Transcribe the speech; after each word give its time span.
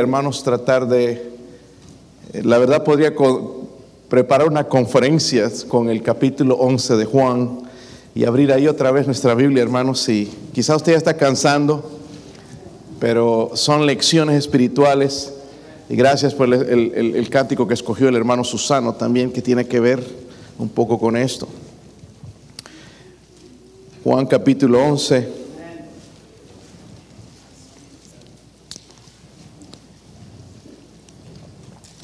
hermanos, 0.00 0.44
tratar 0.44 0.86
de, 0.86 1.10
eh, 2.32 2.42
la 2.44 2.58
verdad 2.58 2.84
podría 2.84 3.12
preparar 4.08 4.46
una 4.46 4.62
conferencia 4.68 5.50
con 5.66 5.90
el 5.90 6.04
capítulo 6.04 6.54
11 6.54 6.96
de 6.98 7.04
Juan 7.04 7.62
y 8.14 8.24
abrir 8.24 8.52
ahí 8.52 8.68
otra 8.68 8.92
vez 8.92 9.06
nuestra 9.06 9.34
Biblia, 9.34 9.60
hermanos, 9.60 10.08
y 10.08 10.30
quizás 10.54 10.76
usted 10.76 10.92
ya 10.92 10.98
está 10.98 11.16
cansando, 11.16 11.82
pero 13.00 13.50
son 13.54 13.86
lecciones 13.86 14.36
espirituales 14.36 15.34
y 15.88 15.96
gracias 15.96 16.32
por 16.32 16.46
el, 16.46 16.92
el 16.94 17.28
cántico 17.28 17.66
que 17.66 17.74
escogió 17.74 18.08
el 18.08 18.14
hermano 18.14 18.44
Susano 18.44 18.94
también, 18.94 19.32
que 19.32 19.42
tiene 19.42 19.66
que 19.66 19.80
ver 19.80 20.00
un 20.60 20.68
poco 20.68 20.96
con 21.00 21.16
esto. 21.16 21.48
Juan 24.04 24.26
capítulo 24.26 24.80
11. 24.80 25.37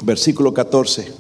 Versículo 0.05 0.53
14. 0.53 1.13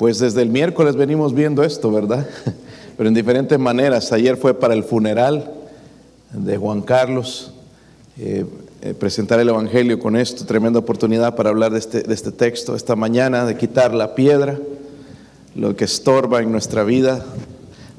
Pues 0.00 0.18
desde 0.18 0.40
el 0.40 0.48
miércoles 0.48 0.96
venimos 0.96 1.34
viendo 1.34 1.62
esto, 1.62 1.92
¿verdad? 1.92 2.26
Pero 2.96 3.08
en 3.08 3.14
diferentes 3.14 3.58
maneras. 3.58 4.12
Ayer 4.12 4.38
fue 4.38 4.54
para 4.58 4.72
el 4.72 4.82
funeral 4.82 5.52
de 6.32 6.56
Juan 6.56 6.80
Carlos, 6.80 7.52
eh, 8.18 8.46
eh, 8.80 8.94
presentar 8.94 9.40
el 9.40 9.50
Evangelio 9.50 9.98
con 9.98 10.16
esto, 10.16 10.46
tremenda 10.46 10.78
oportunidad 10.78 11.36
para 11.36 11.50
hablar 11.50 11.72
de 11.72 11.78
este, 11.78 12.02
de 12.02 12.14
este 12.14 12.32
texto. 12.32 12.74
Esta 12.74 12.96
mañana 12.96 13.44
de 13.44 13.58
quitar 13.58 13.92
la 13.92 14.14
piedra, 14.14 14.58
lo 15.54 15.76
que 15.76 15.84
estorba 15.84 16.40
en 16.40 16.50
nuestra 16.50 16.82
vida, 16.82 17.22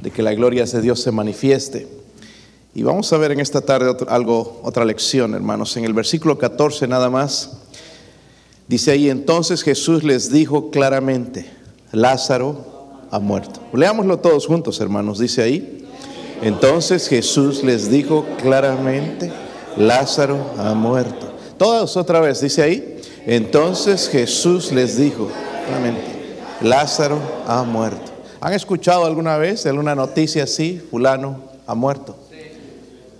de 0.01 0.09
que 0.09 0.23
la 0.23 0.33
gloria 0.33 0.65
de 0.65 0.81
Dios 0.81 1.01
se 1.01 1.11
manifieste. 1.11 2.00
Y 2.73 2.83
vamos 2.83 3.11
a 3.11 3.17
ver 3.17 3.31
en 3.31 3.41
esta 3.41 3.59
tarde 3.59 3.93
algo, 4.07 4.61
otra 4.63 4.85
lección, 4.85 5.33
hermanos. 5.33 5.75
En 5.75 5.83
el 5.83 5.93
versículo 5.93 6.37
14 6.37 6.87
nada 6.87 7.09
más, 7.09 7.51
dice 8.67 8.91
ahí, 8.91 9.09
entonces 9.09 9.61
Jesús 9.61 10.03
les 10.03 10.31
dijo 10.31 10.71
claramente, 10.71 11.51
Lázaro 11.91 12.65
ha 13.11 13.19
muerto. 13.19 13.59
Leámoslo 13.73 14.19
todos 14.19 14.47
juntos, 14.47 14.79
hermanos, 14.79 15.19
dice 15.19 15.41
ahí. 15.41 15.85
Entonces 16.41 17.09
Jesús 17.09 17.61
les 17.61 17.91
dijo 17.91 18.25
claramente, 18.41 19.31
Lázaro 19.75 20.37
ha 20.57 20.73
muerto. 20.73 21.33
Todos 21.57 21.97
otra 21.97 22.21
vez, 22.21 22.39
dice 22.39 22.63
ahí. 22.63 23.01
Entonces 23.27 24.07
Jesús 24.09 24.71
les 24.71 24.97
dijo 24.97 25.29
claramente, 25.65 26.05
Lázaro 26.61 27.19
ha 27.45 27.63
muerto. 27.63 28.11
¿Han 28.39 28.53
escuchado 28.53 29.05
alguna 29.05 29.37
vez 29.37 29.65
alguna 29.65 29.93
noticia 29.93 30.45
así? 30.45 30.81
Fulano 30.89 31.41
ha 31.67 31.75
muerto. 31.75 32.15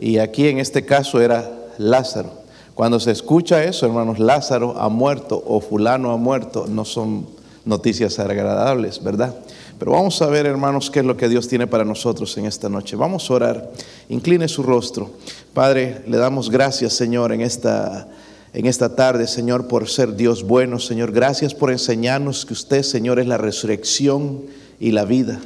Y 0.02 0.18
aquí 0.18 0.48
en 0.48 0.58
este 0.58 0.84
caso 0.84 1.22
era 1.22 1.50
Lázaro. 1.78 2.42
Cuando 2.74 3.00
se 3.00 3.12
escucha 3.12 3.64
eso, 3.64 3.86
hermanos, 3.86 4.18
Lázaro 4.18 4.76
ha 4.78 4.90
muerto 4.90 5.42
o 5.46 5.62
fulano 5.62 6.12
ha 6.12 6.18
muerto, 6.18 6.66
no 6.68 6.84
son 6.84 7.28
noticias 7.66 8.18
agradables, 8.18 9.04
¿verdad? 9.04 9.36
Pero 9.78 9.92
vamos 9.92 10.20
a 10.24 10.28
ver, 10.28 10.48
hermanos, 10.48 10.90
qué 10.90 11.00
es 11.00 11.06
lo 11.06 11.16
que 11.16 11.30
Dios 11.30 11.48
tiene 11.48 11.68
para 11.68 11.86
nosotros 11.86 12.36
en 12.38 12.48
esta 12.48 12.68
noche. 12.68 12.96
Vamos 12.96 13.30
a 13.30 13.34
orar. 13.36 13.72
Incline 14.10 14.48
su 14.48 14.64
rostro. 14.64 15.12
Padre, 15.54 16.02
le 16.08 16.18
damos 16.18 16.50
gracias, 16.50 16.94
Señor, 16.94 17.32
en 17.32 17.42
esta 17.42 18.08
en 18.54 18.66
esta 18.66 18.96
tarde, 18.96 19.28
Señor, 19.28 19.68
por 19.68 19.88
ser 19.88 20.16
Dios 20.16 20.44
bueno, 20.44 20.78
Señor. 20.80 21.12
Gracias 21.12 21.54
por 21.54 21.72
enseñarnos 21.72 22.46
que 22.46 22.54
usted, 22.54 22.84
Señor, 22.84 23.20
es 23.20 23.28
la 23.28 23.38
resurrección 23.38 24.42
y 24.80 24.92
la 24.92 25.06
vida. 25.06 25.40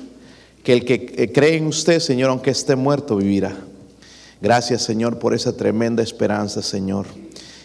Que 0.64 0.74
el 0.74 0.86
que 0.86 1.32
cree 1.32 1.58
en 1.58 1.68
usted, 1.68 2.00
Señor, 2.00 2.30
aunque 2.30 2.50
esté 2.50 2.76
muerto, 2.76 3.18
vivirá. 3.18 3.56
Gracias, 4.46 4.84
Señor, 4.84 5.18
por 5.18 5.34
esa 5.34 5.58
tremenda 5.58 6.04
esperanza, 6.04 6.62
Señor. 6.62 7.08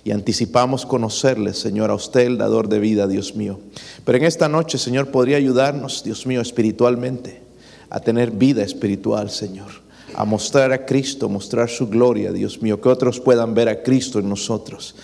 Y 0.02 0.12
anticipamos 0.12 0.86
conocerle, 0.86 1.52
Señor, 1.52 1.90
a 1.90 1.94
usted, 1.94 2.22
el 2.22 2.38
dador 2.38 2.70
de 2.70 2.78
vida, 2.78 3.06
Dios 3.06 3.36
mío. 3.36 3.60
Pero 4.06 4.16
en 4.16 4.24
esta 4.24 4.48
noche, 4.48 4.78
Señor, 4.78 5.10
podría 5.10 5.36
ayudarnos, 5.36 6.02
Dios 6.02 6.26
mío, 6.26 6.40
espiritualmente, 6.40 7.42
a 7.90 8.00
tener 8.00 8.30
vida 8.30 8.62
espiritual, 8.62 9.28
Señor. 9.28 9.68
A 10.14 10.24
mostrar 10.24 10.72
a 10.72 10.86
Cristo, 10.86 11.28
mostrar 11.28 11.68
su 11.68 11.86
gloria, 11.86 12.32
Dios 12.32 12.62
mío, 12.62 12.80
que 12.80 12.88
otros 12.88 13.20
puedan 13.20 13.52
ver 13.52 13.68
a 13.68 13.82
Cristo 13.82 14.18
en 14.18 14.30
nosotros. 14.30 14.94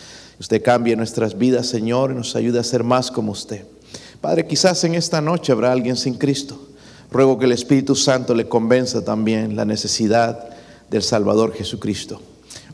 Usted 0.41 0.63
cambie 0.63 0.97
nuestras 0.97 1.37
vidas, 1.37 1.67
Señor, 1.67 2.11
y 2.11 2.15
nos 2.15 2.37
ayude 2.37 2.59
a 2.59 2.65
ser 2.65 2.85
más 2.85 3.11
como 3.11 3.33
usted. 3.33 3.67
Padre, 4.23 4.47
quizás 4.47 4.83
en 4.85 4.95
esta 4.95 5.21
noche 5.21 5.53
habrá 5.53 5.73
alguien 5.73 5.97
sin 5.97 6.15
Cristo. 6.15 6.59
Ruego 7.11 7.39
que 7.39 7.45
el 7.45 7.53
Espíritu 7.53 7.95
Santo 7.95 8.35
le 8.35 8.49
convenza 8.49 9.05
también 9.05 9.57
la 9.57 9.67
necesidad 9.67 10.56
del 10.91 11.03
Salvador 11.03 11.53
Jesucristo. 11.53 12.21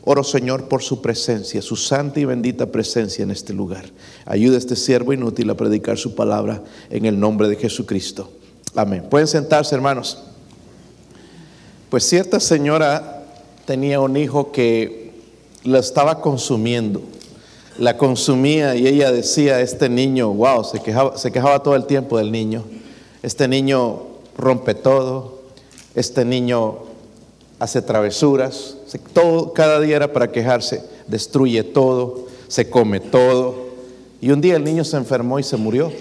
Oro, 0.05 0.23
Señor, 0.23 0.67
por 0.67 0.83
su 0.83 1.01
presencia, 1.01 1.61
su 1.61 1.77
santa 1.77 2.19
y 2.19 2.25
bendita 2.25 2.65
presencia 2.65 3.23
en 3.23 3.31
este 3.31 3.53
lugar. 3.53 3.85
Ayuda 4.25 4.55
a 4.55 4.59
este 4.59 4.75
siervo 4.75 5.13
inútil 5.13 5.49
a 5.49 5.55
predicar 5.55 5.97
su 5.97 6.13
palabra 6.13 6.61
en 6.89 7.05
el 7.05 7.17
nombre 7.17 7.47
de 7.47 7.55
Jesucristo. 7.55 8.29
Amén. 8.75 9.07
Pueden 9.09 9.27
sentarse, 9.27 9.73
hermanos. 9.73 10.21
Pues 11.89 12.03
cierta 12.03 12.41
señora 12.41 13.23
tenía 13.65 14.01
un 14.01 14.17
hijo 14.17 14.51
que 14.51 15.13
lo 15.63 15.79
estaba 15.79 16.19
consumiendo. 16.19 17.01
La 17.77 17.97
consumía 17.97 18.75
y 18.75 18.87
ella 18.87 19.11
decía, 19.11 19.61
este 19.61 19.87
niño, 19.87 20.33
wow, 20.33 20.65
se 20.65 20.81
quejaba, 20.81 21.17
se 21.17 21.31
quejaba 21.31 21.63
todo 21.63 21.75
el 21.75 21.85
tiempo 21.85 22.17
del 22.17 22.31
niño. 22.31 22.63
Este 23.21 23.47
niño 23.47 24.01
rompe 24.37 24.75
todo. 24.75 25.43
Este 25.95 26.25
niño 26.25 26.92
hace 27.59 27.81
travesuras, 27.81 28.77
todo, 29.13 29.53
cada 29.53 29.79
día 29.79 29.95
era 29.95 30.13
para 30.13 30.31
quejarse, 30.31 30.83
destruye 31.07 31.63
todo, 31.63 32.27
se 32.47 32.69
come 32.69 32.99
todo. 32.99 33.55
Y 34.21 34.31
un 34.31 34.41
día 34.41 34.55
el 34.55 34.63
niño 34.63 34.83
se 34.83 34.97
enfermó 34.97 35.39
y 35.39 35.43
se 35.43 35.57
murió. 35.57 35.91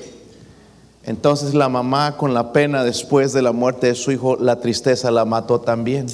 Entonces 1.04 1.54
la 1.54 1.68
mamá 1.68 2.16
con 2.16 2.34
la 2.34 2.52
pena 2.52 2.84
después 2.84 3.32
de 3.32 3.42
la 3.42 3.52
muerte 3.52 3.88
de 3.88 3.94
su 3.94 4.12
hijo, 4.12 4.36
la 4.36 4.60
tristeza 4.60 5.10
la 5.10 5.24
mató 5.24 5.60
también. 5.60 6.06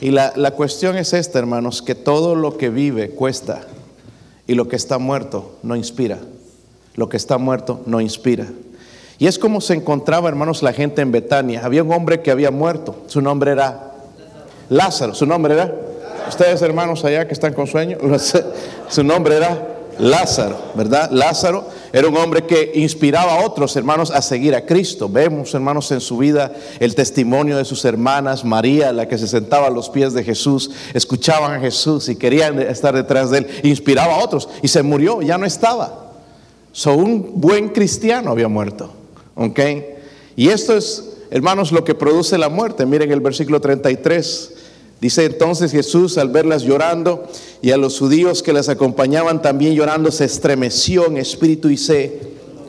Y 0.00 0.10
la, 0.10 0.32
la 0.36 0.52
cuestión 0.52 0.96
es 0.96 1.12
esta, 1.12 1.38
hermanos, 1.38 1.82
que 1.82 1.94
todo 1.94 2.34
lo 2.34 2.56
que 2.56 2.70
vive 2.70 3.10
cuesta 3.10 3.62
y 4.46 4.54
lo 4.54 4.68
que 4.68 4.76
está 4.76 4.98
muerto 4.98 5.56
no 5.62 5.76
inspira. 5.76 6.18
Lo 6.94 7.08
que 7.08 7.16
está 7.16 7.38
muerto 7.38 7.80
no 7.86 8.00
inspira. 8.00 8.46
Y 9.18 9.26
es 9.26 9.38
como 9.38 9.60
se 9.60 9.74
encontraba, 9.74 10.28
hermanos, 10.28 10.62
la 10.62 10.72
gente 10.72 11.00
en 11.00 11.12
Betania. 11.12 11.64
Había 11.64 11.84
un 11.84 11.92
hombre 11.92 12.22
que 12.22 12.30
había 12.30 12.50
muerto. 12.50 12.96
Su 13.06 13.20
nombre 13.20 13.52
era 13.52 13.91
Lázaro, 14.72 15.14
su 15.14 15.26
nombre 15.26 15.52
era, 15.52 15.74
ustedes 16.28 16.62
hermanos 16.62 17.04
allá 17.04 17.26
que 17.26 17.34
están 17.34 17.52
con 17.52 17.66
sueño, 17.66 17.98
su 18.88 19.04
nombre 19.04 19.36
era 19.36 19.68
Lázaro, 19.98 20.56
¿verdad? 20.74 21.10
Lázaro 21.10 21.68
era 21.92 22.08
un 22.08 22.16
hombre 22.16 22.46
que 22.46 22.72
inspiraba 22.76 23.34
a 23.34 23.44
otros 23.44 23.76
hermanos 23.76 24.10
a 24.10 24.22
seguir 24.22 24.54
a 24.54 24.64
Cristo. 24.64 25.10
Vemos, 25.10 25.52
hermanos, 25.52 25.90
en 25.92 26.00
su 26.00 26.16
vida 26.16 26.54
el 26.80 26.94
testimonio 26.94 27.58
de 27.58 27.66
sus 27.66 27.84
hermanas, 27.84 28.46
María, 28.46 28.92
la 28.92 29.06
que 29.06 29.18
se 29.18 29.28
sentaba 29.28 29.66
a 29.66 29.70
los 29.70 29.90
pies 29.90 30.14
de 30.14 30.24
Jesús, 30.24 30.70
escuchaban 30.94 31.52
a 31.52 31.60
Jesús 31.60 32.08
y 32.08 32.16
querían 32.16 32.58
estar 32.58 32.94
detrás 32.94 33.30
de 33.30 33.38
él, 33.38 33.46
inspiraba 33.64 34.14
a 34.14 34.24
otros 34.24 34.48
y 34.62 34.68
se 34.68 34.82
murió, 34.82 35.20
ya 35.20 35.36
no 35.36 35.44
estaba. 35.44 36.12
So, 36.72 36.94
un 36.94 37.42
buen 37.42 37.68
cristiano 37.68 38.30
había 38.30 38.48
muerto, 38.48 38.90
¿ok? 39.34 39.60
Y 40.34 40.48
esto 40.48 40.74
es, 40.74 41.10
hermanos, 41.30 41.72
lo 41.72 41.84
que 41.84 41.94
produce 41.94 42.38
la 42.38 42.48
muerte. 42.48 42.86
Miren 42.86 43.12
el 43.12 43.20
versículo 43.20 43.60
33. 43.60 44.61
Dice 45.02 45.24
entonces 45.24 45.72
Jesús 45.72 46.16
al 46.16 46.28
verlas 46.28 46.62
llorando 46.62 47.24
y 47.60 47.72
a 47.72 47.76
los 47.76 47.98
judíos 47.98 48.40
que 48.40 48.52
las 48.52 48.68
acompañaban 48.68 49.42
también 49.42 49.74
llorando, 49.74 50.12
se 50.12 50.24
estremeció 50.24 51.08
en 51.08 51.16
espíritu 51.16 51.70
y 51.70 51.76
se 51.76 52.20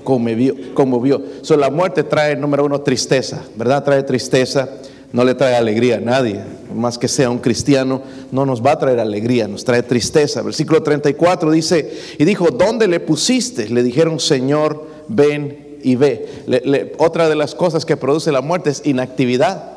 conmovió. 0.04 0.56
conmovió. 0.74 1.22
So, 1.44 1.56
la 1.58 1.70
muerte 1.70 2.04
trae, 2.04 2.36
número 2.36 2.66
uno, 2.66 2.82
tristeza, 2.82 3.44
¿verdad? 3.56 3.84
Trae 3.84 4.02
tristeza, 4.02 4.68
no 5.12 5.24
le 5.24 5.36
trae 5.36 5.56
alegría 5.56 5.98
a 5.98 6.00
nadie, 6.00 6.42
más 6.74 6.98
que 6.98 7.08
sea 7.08 7.30
un 7.30 7.38
cristiano, 7.38 8.02
no 8.32 8.48
nos 8.48 8.66
va 8.66 8.72
a 8.72 8.80
traer 8.80 9.00
alegría, 9.00 9.48
nos 9.48 9.64
trae 9.64 9.84
tristeza. 9.84 10.42
Versículo 10.42 10.82
34 10.82 11.52
dice, 11.52 11.94
y 12.18 12.26
dijo, 12.26 12.48
¿dónde 12.50 12.88
le 12.88 13.00
pusiste? 13.00 13.70
Le 13.70 13.84
dijeron, 13.84 14.20
Señor, 14.20 14.88
ven 15.08 15.78
y 15.84 15.98
ve. 15.98 16.96
otra 16.98 17.30
de 17.30 17.36
las 17.36 17.54
cosas 17.54 17.86
que 17.86 17.96
produce 17.96 18.32
la 18.32 18.42
muerte 18.42 18.72
es 18.72 18.82
inactividad. 18.86 19.73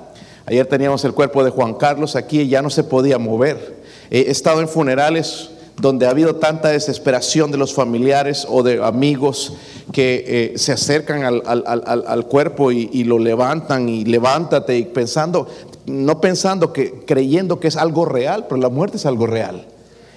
Ayer 0.46 0.66
teníamos 0.66 1.04
el 1.04 1.12
cuerpo 1.12 1.42
de 1.42 1.50
Juan 1.50 1.74
Carlos 1.74 2.14
aquí 2.14 2.42
y 2.42 2.48
ya 2.48 2.62
no 2.62 2.70
se 2.70 2.84
podía 2.84 3.18
mover. 3.18 3.76
He 4.10 4.30
estado 4.30 4.60
en 4.60 4.68
funerales 4.68 5.50
donde 5.80 6.06
ha 6.06 6.10
habido 6.10 6.36
tanta 6.36 6.68
desesperación 6.68 7.50
de 7.50 7.58
los 7.58 7.74
familiares 7.74 8.46
o 8.48 8.62
de 8.62 8.82
amigos 8.82 9.54
que 9.92 10.52
eh, 10.54 10.58
se 10.58 10.72
acercan 10.72 11.22
al, 11.24 12.26
cuerpo 12.26 12.72
y, 12.72 12.88
y, 12.92 13.04
lo 13.04 13.18
levantan 13.18 13.88
y 13.88 14.04
levántate 14.04 14.78
y 14.78 14.84
pensando, 14.84 15.48
no 15.86 16.20
pensando 16.20 16.72
que, 16.72 17.04
creyendo 17.04 17.60
que 17.60 17.68
es 17.68 17.76
algo 17.76 18.04
real, 18.04 18.46
pero 18.48 18.60
la 18.60 18.68
muerte 18.68 18.96
es 18.96 19.04
algo 19.04 19.26
real. 19.26 19.66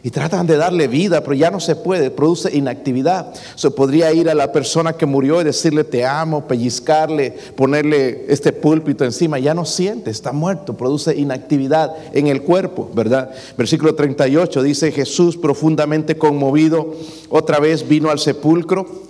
Y 0.04 0.12
tratan 0.12 0.48
de 0.48 0.58
darle 0.58 0.88
vida, 0.88 1.22
pero 1.22 1.34
ya 1.34 1.52
no 1.52 1.60
se 1.60 1.76
puede, 1.76 2.12
produce 2.12 2.56
inactividad. 2.56 3.34
Se 3.56 3.72
podría 3.72 4.14
ir 4.14 4.30
a 4.30 4.36
la 4.36 4.52
persona 4.52 4.94
que 4.94 5.06
murió 5.06 5.42
y 5.42 5.44
decirle 5.44 5.84
te 5.84 6.06
amo, 6.06 6.48
pellizcarle, 6.48 7.32
ponerle 7.56 8.26
este 8.30 8.54
púlpito 8.54 9.04
encima, 9.04 9.40
ya 9.40 9.54
no 9.54 9.66
siente, 9.66 10.12
está 10.12 10.32
muerto, 10.32 10.78
produce 10.78 11.16
inactividad 11.16 11.94
en 12.14 12.28
el 12.28 12.44
cuerpo, 12.44 12.90
¿verdad? 12.94 13.32
Versículo 13.58 13.96
38 13.96 14.64
dice 14.64 14.92
Jesús 14.92 15.38
profundamente 15.38 16.18
conmovido, 16.18 16.96
otra 17.30 17.60
vez 17.60 17.88
vino 17.88 18.10
al 18.10 18.20
sepulcro. 18.20 19.10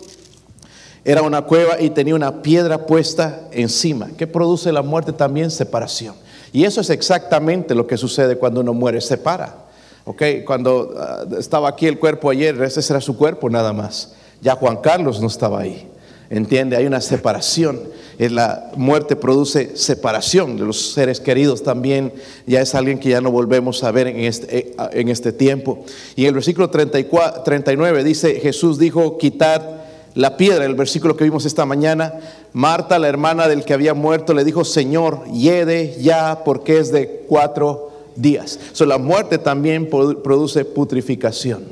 Era 1.06 1.22
una 1.22 1.44
cueva 1.44 1.80
y 1.80 1.92
tenía 1.92 2.14
una 2.14 2.42
piedra 2.42 2.86
puesta 2.86 3.48
encima. 3.52 4.10
¿Qué 4.18 4.28
produce 4.28 4.72
la 4.72 4.82
muerte 4.82 5.14
también? 5.14 5.50
Separación. 5.50 6.14
Y 6.52 6.66
eso 6.66 6.82
es 6.82 6.90
exactamente 6.90 7.74
lo 7.74 7.88
que 7.88 7.98
sucede 7.98 8.38
cuando 8.38 8.62
uno 8.62 8.74
muere, 8.74 9.00
separa. 9.02 9.69
Ok, 10.06 10.24
cuando 10.46 10.96
ah, 10.98 11.26
estaba 11.38 11.70
aquí 11.70 11.88
el 11.88 12.00
cuerpo 12.00 12.30
ayer, 12.30 12.62
ese 12.62 12.82
era 12.92 13.02
su 13.02 13.18
cuerpo 13.18 13.50
nada 13.50 13.74
más. 13.74 14.14
Ya 14.42 14.56
Juan 14.56 14.78
Carlos 14.78 15.22
no 15.22 15.28
estaba 15.28 15.60
ahí. 15.60 15.88
Entiende, 16.30 16.78
hay 16.78 16.86
una 16.86 17.02
separación. 17.02 17.80
La 18.20 18.72
muerte 18.76 19.16
produce 19.16 19.76
separación 19.76 20.58
de 20.58 20.66
los 20.66 20.92
seres 20.92 21.20
queridos 21.20 21.64
también. 21.64 22.14
Ya 22.46 22.62
es 22.62 22.76
alguien 22.76 23.00
que 23.00 23.10
ya 23.10 23.22
no 23.22 23.32
volvemos 23.32 23.84
a 23.84 23.92
ver 23.92 24.08
en 24.08 24.20
este, 24.20 24.58
eh, 24.58 24.76
en 24.92 25.10
este 25.10 25.32
tiempo. 25.32 25.84
Y 26.16 26.24
en 26.24 26.30
el 26.30 26.34
versículo 26.36 26.70
34, 26.70 27.44
39 27.44 28.04
dice, 28.04 28.40
Jesús 28.40 28.78
dijo, 28.78 29.18
quitar 29.18 29.80
la 30.14 30.38
piedra, 30.38 30.66
el 30.66 30.76
versículo 30.76 31.16
que 31.16 31.24
vimos 31.24 31.46
esta 31.46 31.66
mañana, 31.66 32.14
Marta, 32.54 33.00
la 33.00 33.08
hermana 33.08 33.48
del 33.48 33.64
que 33.64 33.74
había 33.74 33.94
muerto, 33.94 34.34
le 34.34 34.44
dijo, 34.44 34.66
Señor, 34.66 35.24
yede 35.32 35.98
ya 36.02 36.44
porque 36.44 36.78
es 36.78 36.92
de 36.92 37.26
cuatro 37.28 37.89
días. 38.22 38.60
So, 38.74 38.86
la 38.86 38.98
muerte 38.98 39.38
también 39.38 39.90
produce 39.90 40.66
putrificación. 40.66 41.64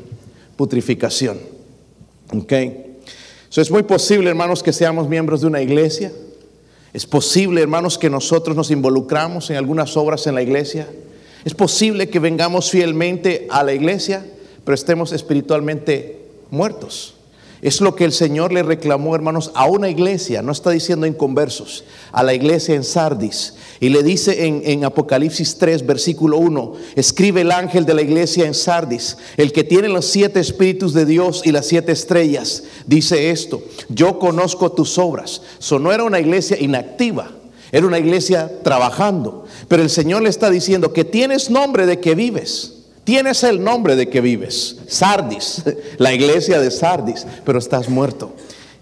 Putrificación. 0.55 1.39
Ok. 2.33 2.53
So, 3.49 3.61
es 3.61 3.71
muy 3.71 3.83
posible, 3.83 4.29
hermanos, 4.29 4.63
que 4.63 4.73
seamos 4.73 5.07
miembros 5.07 5.41
de 5.41 5.47
una 5.47 5.61
iglesia. 5.61 6.11
Es 6.93 7.05
posible, 7.05 7.61
hermanos, 7.61 7.97
que 7.97 8.09
nosotros 8.09 8.55
nos 8.55 8.71
involucramos 8.71 9.49
en 9.49 9.57
algunas 9.57 9.95
obras 9.97 10.25
en 10.27 10.35
la 10.35 10.41
iglesia. 10.41 10.87
Es 11.45 11.53
posible 11.53 12.09
que 12.09 12.19
vengamos 12.19 12.71
fielmente 12.71 13.47
a 13.49 13.63
la 13.63 13.73
iglesia, 13.73 14.25
pero 14.65 14.75
estemos 14.75 15.11
espiritualmente 15.11 16.19
muertos. 16.49 17.16
Es 17.61 17.81
lo 17.81 17.95
que 17.95 18.05
el 18.05 18.11
Señor 18.11 18.53
le 18.53 18.61
reclamó, 18.61 19.15
hermanos, 19.15 19.51
a 19.55 19.65
una 19.65 19.89
iglesia, 19.89 20.43
no 20.43 20.51
está 20.51 20.69
diciendo 20.69 21.07
inconversos, 21.07 21.83
a 22.11 22.21
la 22.21 22.33
iglesia 22.33 22.75
en 22.75 22.83
Sardis. 22.83 23.55
Y 23.79 23.89
le 23.89 24.03
dice 24.03 24.45
en, 24.45 24.85
Apocalipsis 24.85 25.57
3, 25.57 25.85
versículo 25.85 26.37
1, 26.37 26.73
escribe 26.95 27.41
el 27.41 27.51
ángel 27.51 27.85
de 27.85 27.95
la 27.95 28.01
iglesia 28.03 28.45
en 28.45 28.53
Sardis, 28.53 29.17
el 29.37 29.51
que 29.51 29.63
tiene 29.63 29.87
los 29.87 30.05
siete 30.05 30.39
espíritus 30.39 30.93
de 30.93 31.05
Dios 31.05 31.41
y 31.45 31.51
las 31.51 31.65
siete 31.65 31.91
estrellas, 31.91 32.63
dice 32.85 33.31
esto, 33.31 33.63
yo 33.89 34.19
conozco 34.19 34.71
tus 34.71 34.97
obras. 34.97 35.41
So, 35.57 35.79
no 35.79 35.91
era 35.91 36.03
una 36.03 36.19
iglesia 36.19 36.57
inactiva, 36.59 37.31
era 37.71 37.87
una 37.87 37.99
iglesia 37.99 38.51
trabajando. 38.63 39.45
Pero 39.67 39.83
el 39.83 39.89
Señor 39.89 40.21
le 40.21 40.29
está 40.29 40.49
diciendo 40.49 40.93
que 40.93 41.05
tienes 41.05 41.49
nombre 41.49 41.85
de 41.85 41.99
que 41.99 42.15
vives. 42.15 42.76
Tienes 43.07 43.41
el 43.45 43.63
nombre 43.63 43.95
de 43.95 44.09
que 44.09 44.19
vives, 44.19 44.79
Sardis, 44.89 45.63
la 45.97 46.13
iglesia 46.13 46.59
de 46.59 46.69
Sardis, 46.69 47.25
pero 47.45 47.57
estás 47.57 47.87
muerto. 47.87 48.33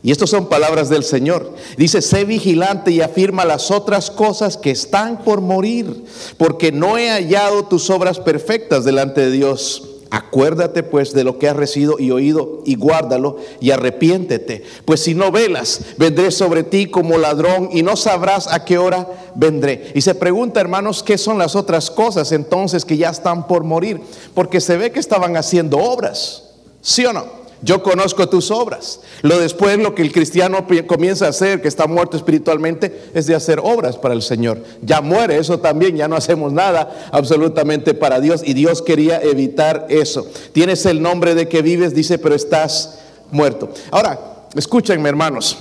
Y 0.01 0.10
estas 0.10 0.31
son 0.31 0.50
palabras 0.50 0.89
del 0.89 1.04
Señor. 1.04 1.54
Dice, 1.77 2.01
sé 2.01 2.25
vigilante 2.25 2.89
y 2.89 3.01
afirma 3.01 3.45
las 3.45 3.69
otras 3.69 4.10
cosas 4.10 4.57
que 4.57 4.72
están 4.72 5.24
por 5.24 5.42
morir, 5.42 6.06
porque 6.39 6.72
no 6.72 6.98
he 6.98 7.12
hallado 7.12 7.66
tus 7.66 7.92
obras 7.92 8.19
perfectas 8.19 8.83
delante 8.83 9.22
de 9.22 9.30
Dios. 9.30 9.94
Acuérdate 10.12 10.84
pues 10.84 11.13
de 11.13 11.24
lo 11.24 11.40
que 11.40 11.50
has 11.50 11.56
recibido 11.56 11.98
y 12.00 12.12
oído 12.12 12.62
y 12.66 12.75
guárdalo 12.75 13.38
y 13.60 13.72
arrepiéntete. 13.72 14.63
Pues 14.86 15.02
si 15.02 15.16
no 15.16 15.31
velas, 15.31 15.81
vendré 15.98 16.31
sobre 16.31 16.63
ti 16.63 16.90
como 16.90 17.18
ladrón 17.18 17.69
y 17.72 17.84
no 17.84 17.96
sabrás 17.96 18.48
a 18.48 18.66
qué 18.66 18.78
hora 18.78 19.07
vendré. 19.36 19.92
Y 19.96 20.02
se 20.02 20.16
pregunta, 20.16 20.62
hermanos, 20.62 21.04
¿qué 21.04 21.18
son 21.18 21.38
las 21.38 21.56
otras 21.56 21.90
cosas 21.90 22.31
entonces 22.31 22.86
que 22.86 22.98
ya 22.98 23.10
están 23.10 23.48
por 23.48 23.63
morir? 23.63 24.02
Porque 24.34 24.62
se 24.62 24.78
ve 24.78 24.92
que 24.92 25.00
estaban 25.00 25.38
haciendo 25.38 25.78
obras. 25.78 26.44
¿Sí 26.81 27.06
o 27.06 27.13
no? 27.13 27.44
Yo 27.62 27.81
conozco 27.81 28.28
tus 28.30 28.52
obras. 28.52 29.00
Lo 29.22 29.40
después, 29.40 29.78
lo 29.78 29.96
que 29.96 30.02
el 30.02 30.12
cristiano 30.12 30.68
comienza 30.88 31.25
a 31.25 31.30
hacer, 31.30 31.62
que 31.62 31.68
está 31.68 31.88
muerto 31.88 32.18
espiritualmente, 32.18 33.10
es 33.13 33.25
de 33.25 33.36
hacer 33.36 33.60
obras 33.63 33.98
para 33.98 34.13
el 34.13 34.22
Señor. 34.22 34.63
Ya 34.81 35.02
muere 35.02 35.38
eso 35.38 35.60
también, 35.60 35.96
ya 35.96 36.07
no 36.07 36.16
hacemos 36.16 36.52
nada 36.52 37.10
absolutamente 37.12 37.94
para 37.94 38.19
Dios. 38.19 38.42
Y 38.46 38.54
Dios 38.54 38.81
quería 38.81 39.22
evitar 39.22 39.88
eso. 39.90 40.28
Tienes 40.52 40.86
el 40.86 41.02
nombre 41.02 41.34
de 41.34 41.48
que 41.48 41.62
vives, 41.62 41.96
dice, 41.96 42.18
pero 42.19 42.36
estás 42.36 43.00
muerto. 43.31 43.69
Ahora, 43.92 44.19
escúchenme 44.56 45.10
hermanos, 45.10 45.57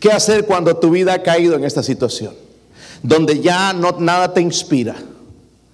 ¿qué 0.00 0.10
hacer 0.12 0.46
cuando 0.46 0.76
tu 0.76 0.90
vida 0.90 1.14
ha 1.14 1.22
caído 1.22 1.56
en 1.56 1.64
esta 1.64 1.82
situación? 1.82 2.34
Donde 3.02 3.40
ya 3.40 3.72
no, 3.72 3.96
nada 3.98 4.32
te 4.32 4.40
inspira, 4.40 4.96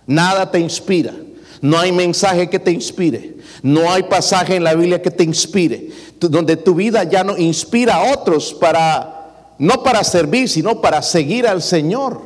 nada 0.06 0.50
te 0.50 0.58
inspira, 0.58 1.14
no 1.60 1.78
hay 1.78 1.92
mensaje 1.92 2.48
que 2.48 2.58
te 2.58 2.70
inspire. 2.70 3.34
No 3.62 3.90
hay 3.90 4.02
pasaje 4.04 4.56
en 4.56 4.64
la 4.64 4.74
Biblia 4.74 5.00
que 5.00 5.10
te 5.10 5.24
inspire, 5.24 5.88
donde 6.20 6.56
tu 6.56 6.74
vida 6.74 7.04
ya 7.04 7.24
no 7.24 7.36
inspira 7.38 7.96
a 7.96 8.12
otros 8.12 8.52
para, 8.52 9.54
no 9.58 9.82
para 9.82 10.04
servir, 10.04 10.48
sino 10.48 10.80
para 10.80 11.00
seguir 11.00 11.46
al 11.46 11.62
Señor. 11.62 12.20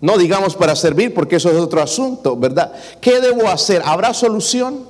No 0.00 0.18
digamos 0.18 0.54
para 0.54 0.76
servir, 0.76 1.14
porque 1.14 1.36
eso 1.36 1.50
es 1.50 1.56
otro 1.56 1.82
asunto, 1.82 2.36
¿verdad? 2.36 2.72
¿Qué 3.00 3.20
debo 3.20 3.48
hacer? 3.48 3.80
¿Habrá 3.84 4.12
solución? 4.12 4.84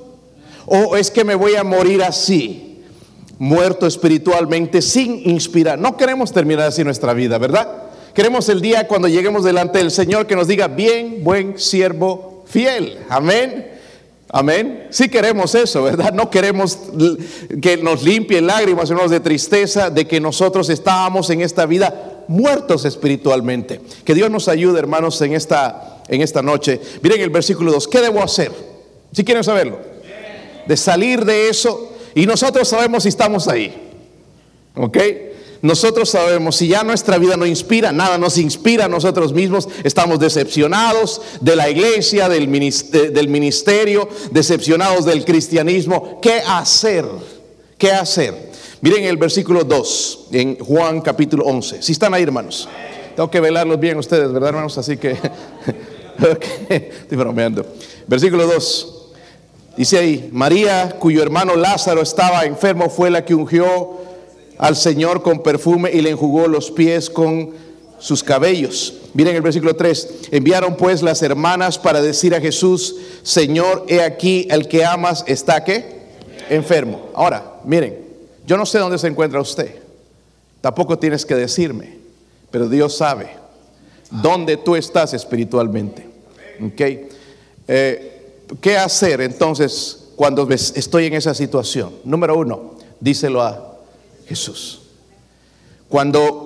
¿O 0.65 0.97
es 0.97 1.09
que 1.09 1.23
me 1.23 1.35
voy 1.35 1.55
a 1.55 1.63
morir 1.63 2.03
así, 2.03 2.83
muerto 3.39 3.87
espiritualmente, 3.87 4.81
sin 4.81 5.29
inspirar? 5.29 5.79
No 5.79 5.95
queremos 5.95 6.33
terminar 6.33 6.67
así 6.67 6.83
nuestra 6.83 7.13
vida, 7.13 7.37
¿verdad? 7.37 7.83
Queremos 8.13 8.49
el 8.49 8.59
día 8.59 8.87
cuando 8.87 9.07
lleguemos 9.07 9.45
delante 9.45 9.77
del 9.77 9.91
Señor 9.91 10.27
que 10.27 10.35
nos 10.35 10.47
diga, 10.47 10.67
bien, 10.67 11.23
buen 11.23 11.57
siervo, 11.57 12.36
fiel. 12.47 12.99
Amén. 13.09 13.77
Amén. 14.29 14.87
Sí 14.89 15.07
queremos 15.07 15.55
eso, 15.55 15.83
¿verdad? 15.83 16.11
No 16.13 16.29
queremos 16.29 16.77
que 17.61 17.77
nos 17.77 18.03
limpien 18.03 18.45
lágrimas, 18.45 18.89
hermanos, 18.89 19.11
de 19.11 19.19
tristeza 19.19 19.89
de 19.89 20.05
que 20.05 20.19
nosotros 20.19 20.69
estábamos 20.69 21.29
en 21.29 21.41
esta 21.41 21.65
vida 21.65 22.23
muertos 22.27 22.83
espiritualmente. 22.83 23.79
Que 24.03 24.13
Dios 24.13 24.29
nos 24.29 24.47
ayude, 24.49 24.79
hermanos, 24.79 25.21
en 25.21 25.33
esta, 25.33 26.03
en 26.09 26.21
esta 26.21 26.41
noche. 26.41 26.81
Miren 27.01 27.21
el 27.21 27.29
versículo 27.29 27.71
2. 27.71 27.87
¿Qué 27.87 28.01
debo 28.01 28.21
hacer? 28.21 28.51
Si 29.13 29.23
quieren 29.23 29.43
saberlo. 29.43 29.79
De 30.67 30.75
salir 30.75 31.23
de 31.23 31.49
eso. 31.49 31.93
Y 32.13 32.25
nosotros 32.25 32.67
sabemos 32.67 33.03
si 33.03 33.09
estamos 33.09 33.47
ahí. 33.47 33.73
¿Ok? 34.75 34.97
Nosotros 35.61 36.09
sabemos, 36.09 36.55
si 36.55 36.67
ya 36.67 36.83
nuestra 36.83 37.17
vida 37.17 37.37
no 37.37 37.45
inspira, 37.45 37.91
nada 37.91 38.17
nos 38.17 38.37
inspira 38.37 38.85
a 38.85 38.89
nosotros 38.89 39.33
mismos, 39.33 39.67
estamos 39.83 40.19
decepcionados 40.19 41.21
de 41.41 41.55
la 41.55 41.69
iglesia, 41.69 42.29
del 42.29 42.47
ministerio, 42.47 44.07
decepcionados 44.31 45.05
del 45.05 45.25
cristianismo. 45.25 46.19
¿Qué 46.21 46.41
hacer? 46.47 47.05
¿Qué 47.77 47.91
hacer? 47.91 48.51
Miren 48.81 49.05
el 49.05 49.17
versículo 49.17 49.63
2 49.63 50.27
en 50.33 50.59
Juan 50.59 51.01
capítulo 51.01 51.45
11. 51.45 51.81
Si 51.81 51.91
están 51.93 52.13
ahí, 52.13 52.23
hermanos. 52.23 52.69
Tengo 53.15 53.31
que 53.31 53.39
velarlos 53.39 53.79
bien 53.79 53.97
ustedes, 53.97 54.31
¿verdad, 54.31 54.49
hermanos? 54.49 54.77
Así 54.77 54.97
que, 54.97 55.17
estoy 56.69 57.17
bromeando. 57.17 57.65
Versículo 58.05 58.45
2. 58.45 58.93
Dice 59.77 59.97
ahí, 59.97 60.29
María, 60.31 60.95
cuyo 60.99 61.23
hermano 61.23 61.55
Lázaro 61.55 62.01
estaba 62.01 62.45
enfermo, 62.45 62.89
fue 62.89 63.09
la 63.09 63.25
que 63.25 63.33
ungió 63.33 64.06
al 64.57 64.75
Señor 64.75 65.21
con 65.21 65.43
perfume 65.43 65.91
y 65.93 66.01
le 66.01 66.09
enjugó 66.09 66.47
los 66.47 66.71
pies 66.71 67.09
con 67.09 67.51
sus 67.99 68.23
cabellos. 68.23 68.93
Miren 69.13 69.35
el 69.35 69.41
versículo 69.41 69.75
3. 69.75 70.29
Enviaron 70.31 70.77
pues 70.77 71.01
las 71.01 71.21
hermanas 71.21 71.77
para 71.77 72.01
decir 72.01 72.35
a 72.35 72.41
Jesús, 72.41 72.95
Señor, 73.23 73.85
he 73.87 74.01
aquí 74.01 74.47
el 74.49 74.67
que 74.67 74.85
amas 74.85 75.23
está 75.27 75.63
que 75.63 75.97
enfermo. 76.49 77.09
Ahora, 77.15 77.59
miren, 77.65 77.97
yo 78.45 78.57
no 78.57 78.65
sé 78.65 78.79
dónde 78.79 78.97
se 78.97 79.07
encuentra 79.07 79.41
usted. 79.41 79.75
Tampoco 80.61 80.97
tienes 80.97 81.25
que 81.25 81.35
decirme, 81.35 81.97
pero 82.51 82.69
Dios 82.69 82.97
sabe 82.97 83.29
dónde 84.09 84.57
tú 84.57 84.75
estás 84.75 85.13
espiritualmente. 85.13 86.07
Okay. 86.73 87.09
Eh, 87.67 88.13
¿Qué 88.61 88.77
hacer 88.77 89.21
entonces 89.21 90.05
cuando 90.15 90.47
estoy 90.49 91.05
en 91.05 91.13
esa 91.13 91.33
situación? 91.33 91.93
Número 92.03 92.37
uno, 92.37 92.75
díselo 92.99 93.41
a 93.41 93.66
Jesús. 94.27 94.81
Cuando, 95.89 96.45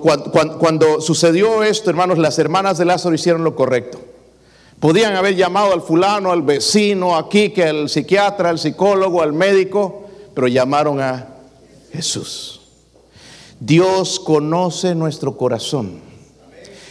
cuando, 0.58 1.00
sucedió 1.00 1.64
esto, 1.64 1.90
hermanos, 1.90 2.18
las 2.18 2.38
hermanas 2.38 2.78
de 2.78 2.84
Lázaro 2.84 3.14
hicieron 3.14 3.42
lo 3.42 3.56
correcto. 3.56 4.00
Podían 4.78 5.16
haber 5.16 5.34
llamado 5.34 5.72
al 5.72 5.82
fulano, 5.82 6.32
al 6.32 6.42
vecino, 6.42 7.16
aquí, 7.16 7.50
que 7.50 7.64
al 7.64 7.88
psiquiatra, 7.88 8.50
al 8.50 8.58
psicólogo, 8.58 9.20
al 9.20 9.32
médico, 9.32 10.04
pero 10.34 10.46
llamaron 10.46 11.00
a 11.00 11.28
Jesús. 11.92 12.60
Dios 13.58 14.20
conoce 14.20 14.94
nuestro 14.94 15.36
corazón. 15.36 16.00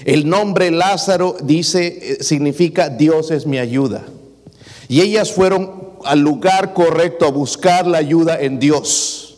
El 0.05 0.27
nombre 0.27 0.71
Lázaro 0.71 1.37
dice, 1.43 1.87
eh, 2.01 2.23
significa 2.23 2.89
Dios 2.89 3.31
es 3.31 3.45
mi 3.45 3.59
ayuda. 3.59 4.05
Y 4.87 5.01
ellas 5.01 5.31
fueron 5.31 5.91
al 6.03 6.19
lugar 6.19 6.73
correcto, 6.73 7.25
a 7.25 7.31
buscar 7.31 7.87
la 7.87 7.99
ayuda 7.99 8.39
en 8.39 8.59
Dios. 8.59 9.30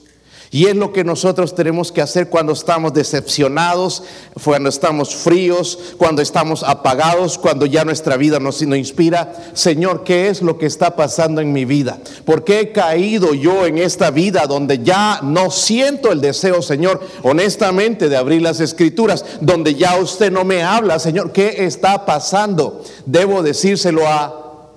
Y 0.53 0.67
es 0.67 0.75
lo 0.75 0.93
que 0.93 1.03
nosotros 1.03 1.55
tenemos 1.55 1.91
que 1.91 1.99
hacer 1.99 2.29
cuando 2.29 2.53
estamos 2.53 2.93
decepcionados, 2.93 4.03
cuando 4.43 4.69
estamos 4.69 5.15
fríos, 5.15 5.95
cuando 5.97 6.21
estamos 6.21 6.61
apagados, 6.61 7.39
cuando 7.39 7.65
ya 7.65 7.83
nuestra 7.83 8.17
vida 8.17 8.39
nos, 8.39 8.61
nos 8.61 8.77
inspira. 8.77 9.33
Señor, 9.55 10.03
¿qué 10.03 10.29
es 10.29 10.43
lo 10.43 10.59
que 10.59 10.67
está 10.67 10.95
pasando 10.95 11.41
en 11.41 11.51
mi 11.51 11.65
vida? 11.65 11.97
¿Por 12.23 12.43
qué 12.43 12.59
he 12.59 12.71
caído 12.71 13.33
yo 13.33 13.65
en 13.65 13.79
esta 13.79 14.11
vida 14.11 14.45
donde 14.45 14.83
ya 14.83 15.21
no 15.23 15.49
siento 15.49 16.11
el 16.11 16.21
deseo, 16.21 16.61
Señor, 16.61 17.01
honestamente, 17.23 18.07
de 18.07 18.15
abrir 18.15 18.43
las 18.43 18.59
escrituras, 18.59 19.25
donde 19.41 19.73
ya 19.73 19.97
usted 19.97 20.31
no 20.31 20.43
me 20.43 20.61
habla, 20.61 20.99
Señor? 20.99 21.31
¿Qué 21.31 21.65
está 21.65 22.05
pasando? 22.05 22.83
Debo 23.07 23.41
decírselo 23.41 24.07
a 24.07 24.69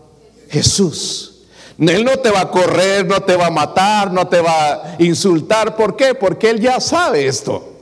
Jesús. 0.48 1.35
Él 1.78 2.04
no 2.04 2.16
te 2.18 2.30
va 2.30 2.40
a 2.40 2.50
correr, 2.50 3.06
no 3.06 3.20
te 3.20 3.36
va 3.36 3.46
a 3.46 3.50
matar, 3.50 4.10
no 4.10 4.26
te 4.28 4.40
va 4.40 4.72
a 4.72 4.96
insultar. 4.98 5.76
¿Por 5.76 5.94
qué? 5.96 6.14
Porque 6.14 6.50
Él 6.50 6.60
ya 6.60 6.80
sabe 6.80 7.26
esto. 7.26 7.72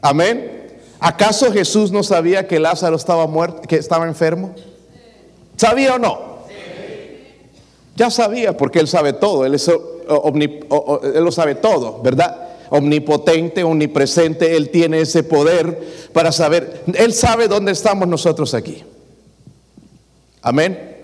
Amén. 0.00 0.78
¿Acaso 1.00 1.52
Jesús 1.52 1.90
no 1.90 2.02
sabía 2.02 2.46
que 2.46 2.60
Lázaro 2.60 2.96
estaba 2.96 3.26
muerto, 3.26 3.62
que 3.62 3.76
estaba 3.76 4.06
enfermo? 4.06 4.54
¿Sabía 5.56 5.94
o 5.94 5.98
no? 5.98 6.36
Ya 7.96 8.10
sabía, 8.10 8.56
porque 8.56 8.78
Él 8.78 8.88
sabe 8.88 9.12
todo. 9.12 9.44
Él, 9.44 9.54
es 9.54 9.68
él 9.68 11.24
lo 11.24 11.32
sabe 11.32 11.56
todo, 11.56 12.00
¿verdad? 12.02 12.48
Omnipotente, 12.70 13.64
omnipresente. 13.64 14.56
Él 14.56 14.70
tiene 14.70 15.00
ese 15.00 15.24
poder 15.24 16.08
para 16.12 16.30
saber. 16.30 16.84
Él 16.94 17.12
sabe 17.12 17.48
dónde 17.48 17.72
estamos 17.72 18.06
nosotros 18.06 18.54
aquí. 18.54 18.84
Amén. 20.42 20.95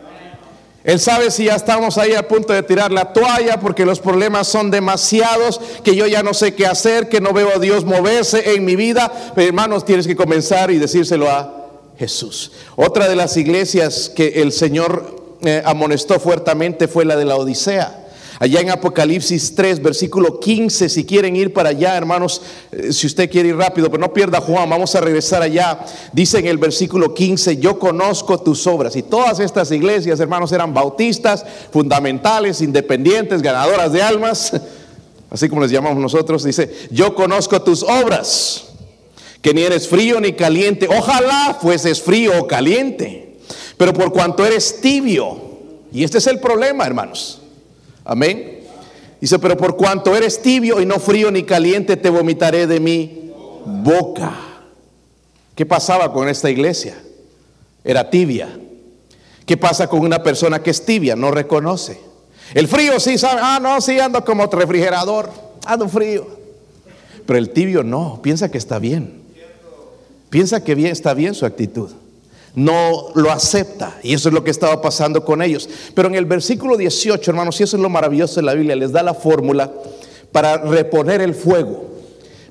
Él 0.84 0.98
sabe 0.98 1.30
si 1.30 1.44
ya 1.44 1.54
estamos 1.54 1.96
ahí 1.96 2.14
a 2.14 2.26
punto 2.26 2.52
de 2.52 2.62
tirar 2.62 2.90
la 2.90 3.12
toalla 3.12 3.60
porque 3.60 3.86
los 3.86 4.00
problemas 4.00 4.48
son 4.48 4.70
demasiados, 4.70 5.60
que 5.84 5.94
yo 5.94 6.06
ya 6.06 6.22
no 6.22 6.34
sé 6.34 6.54
qué 6.54 6.66
hacer, 6.66 7.08
que 7.08 7.20
no 7.20 7.32
veo 7.32 7.50
a 7.54 7.58
Dios 7.60 7.84
moverse 7.84 8.54
en 8.54 8.64
mi 8.64 8.74
vida. 8.74 9.12
Pero 9.34 9.48
hermanos, 9.48 9.84
tienes 9.84 10.06
que 10.06 10.16
comenzar 10.16 10.70
y 10.72 10.78
decírselo 10.78 11.30
a 11.30 11.68
Jesús. 11.98 12.52
Otra 12.74 13.08
de 13.08 13.14
las 13.14 13.36
iglesias 13.36 14.10
que 14.14 14.42
el 14.42 14.50
Señor 14.50 15.38
eh, 15.44 15.62
amonestó 15.64 16.18
fuertemente 16.18 16.88
fue 16.88 17.04
la 17.04 17.16
de 17.16 17.26
la 17.26 17.36
Odisea. 17.36 18.01
Allá 18.42 18.58
en 18.58 18.70
Apocalipsis 18.70 19.54
3, 19.54 19.80
versículo 19.80 20.40
15, 20.40 20.88
si 20.88 21.04
quieren 21.04 21.36
ir 21.36 21.52
para 21.52 21.68
allá, 21.68 21.96
hermanos, 21.96 22.42
eh, 22.72 22.92
si 22.92 23.06
usted 23.06 23.30
quiere 23.30 23.50
ir 23.50 23.56
rápido, 23.56 23.88
pero 23.88 24.00
no 24.00 24.12
pierda 24.12 24.40
Juan, 24.40 24.68
vamos 24.68 24.92
a 24.96 25.00
regresar 25.00 25.42
allá. 25.42 25.78
Dice 26.12 26.40
en 26.40 26.48
el 26.48 26.58
versículo 26.58 27.14
15, 27.14 27.58
yo 27.58 27.78
conozco 27.78 28.40
tus 28.40 28.66
obras. 28.66 28.96
Y 28.96 29.04
todas 29.04 29.38
estas 29.38 29.70
iglesias, 29.70 30.18
hermanos, 30.18 30.50
eran 30.50 30.74
bautistas, 30.74 31.46
fundamentales, 31.70 32.60
independientes, 32.62 33.42
ganadoras 33.42 33.92
de 33.92 34.02
almas, 34.02 34.50
así 35.30 35.48
como 35.48 35.62
les 35.62 35.70
llamamos 35.70 36.02
nosotros. 36.02 36.42
Dice, 36.42 36.68
yo 36.90 37.14
conozco 37.14 37.62
tus 37.62 37.84
obras, 37.84 38.64
que 39.40 39.54
ni 39.54 39.62
eres 39.62 39.86
frío 39.86 40.20
ni 40.20 40.32
caliente. 40.32 40.88
Ojalá 40.88 41.58
fueses 41.62 42.02
frío 42.02 42.32
o 42.40 42.48
caliente, 42.48 43.36
pero 43.76 43.92
por 43.92 44.12
cuanto 44.12 44.44
eres 44.44 44.80
tibio, 44.80 45.40
y 45.92 46.02
este 46.02 46.18
es 46.18 46.26
el 46.26 46.40
problema, 46.40 46.84
hermanos. 46.84 47.41
Amén. 48.04 48.60
Dice, 49.20 49.38
pero 49.38 49.56
por 49.56 49.76
cuanto 49.76 50.16
eres 50.16 50.42
tibio 50.42 50.80
y 50.80 50.86
no 50.86 50.98
frío 50.98 51.30
ni 51.30 51.44
caliente, 51.44 51.96
te 51.96 52.10
vomitaré 52.10 52.66
de 52.66 52.80
mi 52.80 53.32
boca. 53.64 54.32
¿Qué 55.54 55.64
pasaba 55.64 56.12
con 56.12 56.28
esta 56.28 56.50
iglesia? 56.50 56.96
Era 57.84 58.10
tibia. 58.10 58.48
¿Qué 59.46 59.56
pasa 59.56 59.88
con 59.88 60.00
una 60.00 60.22
persona 60.22 60.62
que 60.62 60.70
es 60.70 60.84
tibia? 60.84 61.14
No 61.14 61.30
reconoce. 61.30 62.00
El 62.54 62.68
frío 62.68 62.98
sí 62.98 63.16
sabe, 63.18 63.40
ah, 63.42 63.58
no, 63.62 63.80
sí 63.80 63.98
ando 64.00 64.24
como 64.24 64.46
refrigerador, 64.46 65.30
ando 65.64 65.88
frío. 65.88 66.26
Pero 67.24 67.38
el 67.38 67.50
tibio 67.50 67.84
no, 67.84 68.20
piensa 68.22 68.50
que 68.50 68.58
está 68.58 68.78
bien. 68.78 69.22
Piensa 70.30 70.64
que 70.64 70.74
bien, 70.74 70.90
está 70.90 71.14
bien 71.14 71.34
su 71.34 71.46
actitud 71.46 71.90
no 72.54 73.08
lo 73.14 73.30
acepta. 73.30 73.98
Y 74.02 74.14
eso 74.14 74.28
es 74.28 74.34
lo 74.34 74.44
que 74.44 74.50
estaba 74.50 74.82
pasando 74.82 75.24
con 75.24 75.42
ellos. 75.42 75.68
Pero 75.94 76.08
en 76.08 76.14
el 76.14 76.26
versículo 76.26 76.76
18, 76.76 77.30
hermanos, 77.30 77.60
y 77.60 77.64
eso 77.64 77.76
es 77.76 77.82
lo 77.82 77.88
maravilloso 77.88 78.36
de 78.36 78.46
la 78.46 78.54
Biblia, 78.54 78.76
les 78.76 78.92
da 78.92 79.02
la 79.02 79.14
fórmula 79.14 79.72
para 80.32 80.58
reponer 80.58 81.20
el 81.20 81.34
fuego. 81.34 81.92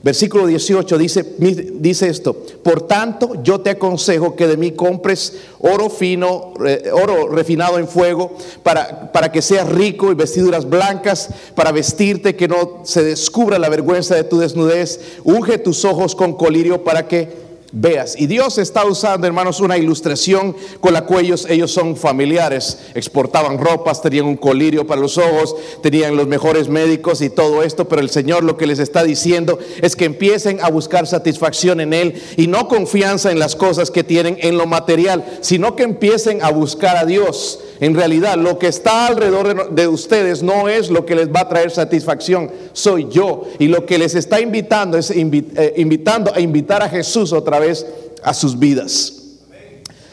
Versículo 0.03 0.47
18 0.47 0.97
dice, 0.97 1.35
dice 1.37 2.07
esto, 2.07 2.33
por 2.63 2.87
tanto 2.87 3.43
yo 3.43 3.61
te 3.61 3.69
aconsejo 3.69 4.35
que 4.35 4.47
de 4.47 4.57
mí 4.57 4.71
compres 4.71 5.35
oro 5.59 5.91
fino, 5.91 6.53
oro 6.91 7.27
refinado 7.27 7.77
en 7.77 7.87
fuego, 7.87 8.35
para, 8.63 9.11
para 9.11 9.31
que 9.31 9.43
seas 9.43 9.69
rico 9.69 10.11
y 10.11 10.15
vestiduras 10.15 10.67
blancas, 10.67 11.29
para 11.53 11.71
vestirte 11.71 12.35
que 12.35 12.47
no 12.47 12.81
se 12.83 13.03
descubra 13.03 13.59
la 13.59 13.69
vergüenza 13.69 14.15
de 14.15 14.23
tu 14.23 14.39
desnudez, 14.39 14.99
unge 15.23 15.59
tus 15.59 15.85
ojos 15.85 16.15
con 16.15 16.33
colirio 16.33 16.83
para 16.83 17.07
que 17.07 17.50
veas. 17.71 18.19
Y 18.19 18.27
Dios 18.27 18.57
está 18.57 18.85
usando, 18.85 19.27
hermanos, 19.27 19.59
una 19.59 19.77
ilustración 19.77 20.55
con 20.79 20.93
la 20.93 21.05
cual 21.05 21.25
ellos, 21.25 21.45
ellos 21.49 21.71
son 21.71 21.95
familiares. 21.95 22.79
Exportaban 22.93 23.57
ropas, 23.57 24.01
tenían 24.01 24.25
un 24.25 24.37
colirio 24.37 24.85
para 24.85 25.01
los 25.01 25.17
ojos, 25.17 25.55
tenían 25.81 26.15
los 26.15 26.27
mejores 26.27 26.69
médicos 26.69 27.21
y 27.21 27.29
todo 27.29 27.63
esto, 27.63 27.87
pero 27.87 28.01
el 28.01 28.09
Señor 28.09 28.43
lo 28.43 28.57
que 28.57 28.67
les 28.67 28.79
está 28.79 29.03
diciendo 29.03 29.59
es 29.81 29.95
que 29.95 30.05
empiecen 30.05 30.59
a 30.61 30.69
buscar 30.69 31.07
satisfacción 31.07 31.79
en 31.79 31.93
Él 31.93 32.21
y 32.37 32.47
no 32.47 32.67
confianza 32.67 33.31
en 33.31 33.39
las 33.39 33.55
cosas 33.55 33.91
que 33.91 34.03
tienen 34.03 34.37
en 34.41 34.57
lo 34.57 34.65
material, 34.65 35.39
sino 35.41 35.75
que 35.75 35.83
empiecen 35.83 36.43
a 36.43 36.51
buscar 36.51 36.97
a 36.97 37.05
Dios. 37.05 37.59
En 37.81 37.95
realidad, 37.95 38.37
lo 38.37 38.59
que 38.59 38.67
está 38.67 39.07
alrededor 39.07 39.71
de 39.71 39.87
ustedes 39.87 40.43
no 40.43 40.69
es 40.69 40.91
lo 40.91 41.03
que 41.03 41.15
les 41.15 41.29
va 41.29 41.41
a 41.41 41.49
traer 41.49 41.71
satisfacción, 41.71 42.51
soy 42.73 43.07
yo. 43.09 43.47
Y 43.57 43.69
lo 43.69 43.87
que 43.87 43.97
les 43.97 44.13
está 44.13 44.39
invitando 44.39 44.99
es 44.99 45.09
eh, 45.09 45.73
invitando 45.77 46.31
a 46.31 46.39
invitar 46.39 46.83
a 46.83 46.89
Jesús 46.89 47.33
otra 47.33 47.57
vez 47.59 47.87
a 48.21 48.35
sus 48.35 48.57
vidas. 48.57 49.13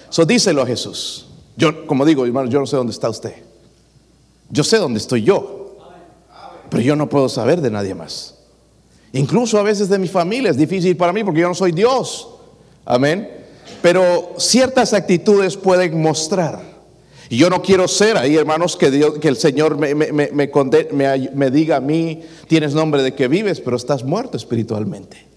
So 0.08 0.24
díselo 0.24 0.62
a 0.62 0.66
Jesús. 0.66 1.26
Yo, 1.58 1.86
como 1.86 2.06
digo, 2.06 2.24
hermano, 2.24 2.48
yo 2.48 2.58
no 2.58 2.66
sé 2.66 2.74
dónde 2.74 2.92
está 2.92 3.10
usted. 3.10 3.34
Yo 4.48 4.64
sé 4.64 4.78
dónde 4.78 4.98
estoy 4.98 5.22
yo. 5.22 5.76
Pero 6.70 6.82
yo 6.82 6.96
no 6.96 7.06
puedo 7.10 7.28
saber 7.28 7.60
de 7.60 7.70
nadie 7.70 7.94
más. 7.94 8.34
Incluso 9.12 9.58
a 9.58 9.62
veces 9.62 9.90
de 9.90 9.98
mi 9.98 10.08
familia 10.08 10.50
es 10.50 10.56
difícil 10.56 10.96
para 10.96 11.12
mí 11.12 11.22
porque 11.22 11.40
yo 11.40 11.48
no 11.48 11.54
soy 11.54 11.72
Dios. 11.72 12.28
Amén. 12.86 13.30
Pero 13.82 14.36
ciertas 14.38 14.94
actitudes 14.94 15.54
pueden 15.54 16.00
mostrar. 16.00 16.67
Y 17.30 17.36
yo 17.36 17.50
no 17.50 17.60
quiero 17.60 17.86
ser 17.88 18.16
ahí, 18.16 18.36
hermanos, 18.36 18.76
que, 18.76 18.90
Dios, 18.90 19.18
que 19.18 19.28
el 19.28 19.36
Señor 19.36 19.76
me, 19.76 19.94
me, 19.94 20.12
me, 20.12 20.30
me, 20.32 21.50
diga 21.50 21.76
a 21.76 21.80
mí, 21.80 22.22
tienes 22.46 22.74
nombre 22.74 23.02
de 23.02 23.14
que 23.14 23.28
vives, 23.28 23.60
pero 23.60 23.76
estás 23.76 24.02
muerto 24.02 24.36
espiritualmente 24.36 25.28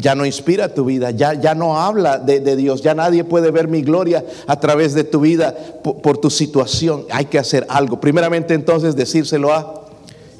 ya 0.00 0.14
no 0.14 0.24
inspira 0.24 0.72
tu 0.72 0.84
vida, 0.84 1.10
ya, 1.10 1.34
ya 1.34 1.54
no 1.54 1.78
habla 1.78 2.18
de, 2.18 2.56
Dios, 2.56 2.82
ya 2.82 2.94
nadie 2.94 3.24
puede 3.24 3.50
ver 3.50 3.68
mi 3.68 3.82
gloria 3.82 4.24
a 4.46 4.58
través 4.58 4.94
de 4.94 5.04
tu 5.04 5.20
vida 5.20 5.54
por, 5.82 6.18
tu 6.18 6.30
situación. 6.30 7.04
Hay 7.10 7.26
que 7.26 7.38
hacer 7.38 7.66
algo. 7.68 8.00
Primeramente 8.00 8.54
entonces 8.54 8.96
decírselo 8.96 9.52
a 9.52 9.84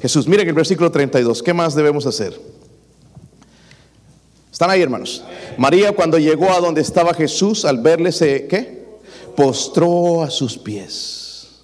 Jesús. 0.01 0.27
Miren 0.27 0.47
el 0.47 0.53
versículo 0.53 0.91
32, 0.91 1.43
¿qué 1.43 1.53
más 1.53 1.75
debemos 1.75 2.05
hacer? 2.05 2.39
¿Están 4.51 4.69
ahí, 4.69 4.81
hermanos? 4.81 5.23
María 5.57 5.91
cuando 5.93 6.17
llegó 6.17 6.51
a 6.51 6.59
donde 6.59 6.81
estaba 6.81 7.13
Jesús, 7.13 7.65
al 7.65 7.79
verle 7.79 8.11
se, 8.11 8.47
¿qué? 8.47 8.80
Postró 9.35 10.23
a 10.23 10.29
sus 10.29 10.57
pies. 10.57 11.63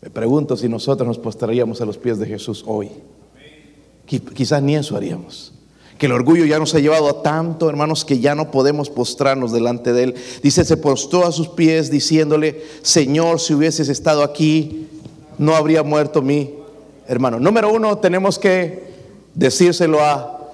Me 0.00 0.10
pregunto 0.10 0.56
si 0.56 0.68
nosotros 0.68 1.06
nos 1.06 1.18
postraríamos 1.18 1.80
a 1.80 1.86
los 1.86 1.98
pies 1.98 2.18
de 2.18 2.26
Jesús 2.26 2.64
hoy. 2.66 2.90
Quizás 4.06 4.62
ni 4.62 4.76
eso 4.76 4.96
haríamos 4.96 5.52
que 5.98 6.06
el 6.06 6.12
orgullo 6.12 6.44
ya 6.44 6.58
nos 6.58 6.74
ha 6.74 6.78
llevado 6.78 7.08
a 7.08 7.22
tanto, 7.22 7.68
hermanos, 7.68 8.04
que 8.04 8.18
ya 8.18 8.34
no 8.34 8.50
podemos 8.50 8.90
postrarnos 8.90 9.52
delante 9.52 9.92
de 9.92 10.04
Él. 10.04 10.14
Dice, 10.42 10.64
se 10.64 10.76
postró 10.76 11.26
a 11.26 11.32
sus 11.32 11.48
pies 11.48 11.90
diciéndole, 11.90 12.62
Señor, 12.82 13.40
si 13.40 13.54
hubieses 13.54 13.88
estado 13.88 14.22
aquí, 14.22 14.88
no 15.38 15.54
habría 15.54 15.82
muerto 15.82 16.22
mi 16.22 16.54
hermano. 17.06 17.40
Número 17.40 17.72
uno, 17.72 17.98
tenemos 17.98 18.38
que 18.38 18.84
decírselo 19.34 20.00
a, 20.02 20.50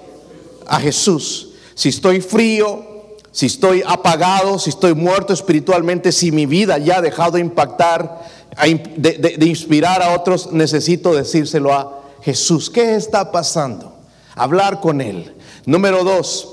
a 0.65 0.79
Jesús. 0.79 1.51
Si 1.73 1.89
estoy 1.89 2.21
frío, 2.21 2.92
si 3.33 3.47
estoy 3.47 3.83
apagado, 3.85 4.57
si 4.59 4.69
estoy 4.69 4.93
muerto 4.93 5.33
espiritualmente, 5.33 6.13
si 6.13 6.31
mi 6.31 6.45
vida 6.45 6.77
ya 6.77 6.99
ha 6.99 7.01
dejado 7.01 7.33
de 7.33 7.41
impactar, 7.41 8.21
de, 8.95 9.45
inspirar 9.45 10.01
a 10.01 10.15
otros, 10.15 10.53
necesito 10.53 11.13
decírselo 11.13 11.73
a 11.73 12.03
Jesús. 12.21 12.69
¿Qué 12.69 12.95
está 12.95 13.29
pasando? 13.29 13.93
hablar 14.35 14.79
con 14.79 15.01
Él. 15.01 15.33
Número 15.65 16.03
dos, 16.03 16.47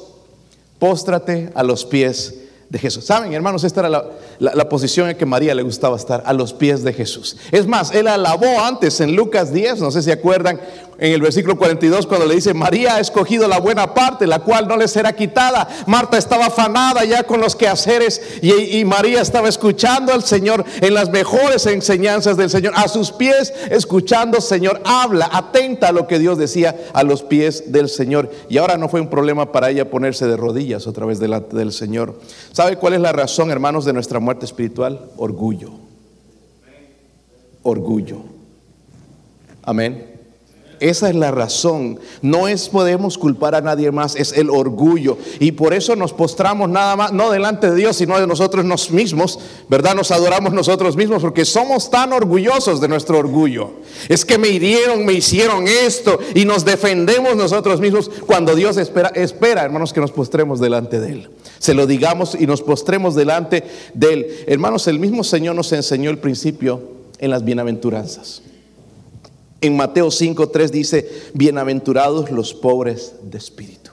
póstrate 0.78 1.50
a 1.54 1.62
los 1.62 1.84
pies 1.84 2.34
de 2.68 2.78
Jesús. 2.78 3.04
Saben, 3.04 3.32
hermanos, 3.32 3.64
esta 3.64 3.80
era 3.80 4.04
la, 4.38 4.68
posición 4.68 5.10
en 5.10 5.16
que 5.16 5.26
María 5.26 5.54
le 5.54 5.62
gustaba 5.62 5.96
estar, 5.96 6.22
a 6.24 6.32
los 6.32 6.52
pies 6.52 6.84
de 6.84 6.92
Jesús. 6.92 7.36
Es 7.50 7.66
más, 7.66 7.90
él 7.92 8.06
alabó 8.06 8.60
antes 8.60 9.00
en 9.00 9.16
Lucas 9.16 9.52
10, 9.52 9.80
no 9.80 9.90
sé 9.90 10.02
si 10.02 10.10
acuerdan, 10.10 10.60
en 11.00 11.12
el 11.12 11.22
versículo 11.22 11.56
42 11.56 12.06
cuando 12.06 12.26
le 12.26 12.34
dice, 12.34 12.52
María 12.52 12.96
ha 12.96 13.00
escogido 13.00 13.48
la 13.48 13.58
buena 13.58 13.94
parte, 13.94 14.26
la 14.26 14.40
cual 14.40 14.68
no 14.68 14.76
le 14.76 14.86
será 14.86 15.14
quitada. 15.14 15.66
Marta 15.86 16.18
estaba 16.18 16.46
afanada 16.46 17.04
ya 17.04 17.22
con 17.22 17.40
los 17.40 17.56
quehaceres 17.56 18.20
y, 18.42 18.84
María 18.84 19.22
estaba 19.22 19.48
escuchando 19.48 20.12
al 20.12 20.22
Señor 20.22 20.64
en 20.80 20.92
las 20.92 21.10
mejores 21.10 21.64
enseñanzas 21.66 22.36
del 22.36 22.50
Señor. 22.50 22.74
A 22.76 22.86
sus 22.88 23.12
pies, 23.12 23.52
escuchando, 23.70 24.40
Señor, 24.42 24.82
habla, 24.84 25.30
atenta 25.32 25.88
a 25.88 25.92
lo 25.92 26.06
que 26.06 26.18
Dios 26.18 26.36
decía 26.36 26.76
a 26.92 27.02
los 27.02 27.22
pies 27.22 27.72
del 27.72 27.88
Señor. 27.88 28.30
Y 28.50 28.58
ahora 28.58 28.76
no 28.76 28.90
fue 28.90 29.00
un 29.00 29.08
problema 29.08 29.52
para 29.52 29.70
ella 29.70 29.90
ponerse 29.90 30.26
de 30.26 30.36
rodillas 30.36 30.86
otra 30.86 31.06
vez 31.06 31.18
delante 31.18 31.56
del 31.56 31.72
Señor. 31.72 32.20
¿Sabe 32.52 32.76
cuál 32.76 32.92
es 32.92 33.00
la 33.00 33.12
razón, 33.12 33.50
hermanos, 33.50 33.86
de 33.86 33.94
nuestra 33.94 34.20
muerte 34.20 34.44
espiritual? 34.44 35.06
Orgullo. 35.16 35.70
Orgullo. 37.62 38.18
Amén. 39.62 40.09
Esa 40.80 41.10
es 41.10 41.14
la 41.14 41.30
razón. 41.30 42.00
No 42.22 42.48
es 42.48 42.70
podemos 42.70 43.18
culpar 43.18 43.54
a 43.54 43.60
nadie 43.60 43.92
más, 43.92 44.16
es 44.16 44.32
el 44.32 44.48
orgullo. 44.48 45.18
Y 45.38 45.52
por 45.52 45.74
eso 45.74 45.94
nos 45.94 46.14
postramos 46.14 46.70
nada 46.70 46.96
más, 46.96 47.12
no 47.12 47.30
delante 47.30 47.70
de 47.70 47.76
Dios, 47.76 47.96
sino 47.96 48.18
de 48.18 48.26
nosotros 48.26 48.90
mismos, 48.90 49.38
¿verdad? 49.68 49.94
Nos 49.94 50.10
adoramos 50.10 50.54
nosotros 50.54 50.96
mismos 50.96 51.20
porque 51.20 51.44
somos 51.44 51.90
tan 51.90 52.14
orgullosos 52.14 52.80
de 52.80 52.88
nuestro 52.88 53.18
orgullo. 53.18 53.72
Es 54.08 54.24
que 54.24 54.38
me 54.38 54.48
hirieron, 54.48 55.04
me 55.04 55.12
hicieron 55.12 55.68
esto 55.68 56.18
y 56.34 56.46
nos 56.46 56.64
defendemos 56.64 57.36
nosotros 57.36 57.78
mismos 57.78 58.10
cuando 58.26 58.54
Dios 58.54 58.78
espera, 58.78 59.10
espera, 59.14 59.62
hermanos, 59.62 59.92
que 59.92 60.00
nos 60.00 60.12
postremos 60.12 60.60
delante 60.60 60.98
de 60.98 61.12
Él. 61.12 61.30
Se 61.58 61.74
lo 61.74 61.86
digamos 61.86 62.34
y 62.34 62.46
nos 62.46 62.62
postremos 62.62 63.14
delante 63.14 63.64
de 63.92 64.12
Él. 64.12 64.26
Hermanos, 64.46 64.86
el 64.86 64.98
mismo 64.98 65.24
Señor 65.24 65.54
nos 65.54 65.70
enseñó 65.72 66.08
el 66.10 66.18
principio 66.18 66.80
en 67.18 67.30
las 67.30 67.44
bienaventuranzas. 67.44 68.40
En 69.60 69.76
Mateo 69.76 70.08
5.3 70.08 70.70
dice, 70.70 71.10
bienaventurados 71.34 72.30
los 72.30 72.54
pobres 72.54 73.14
de 73.22 73.38
espíritu. 73.38 73.90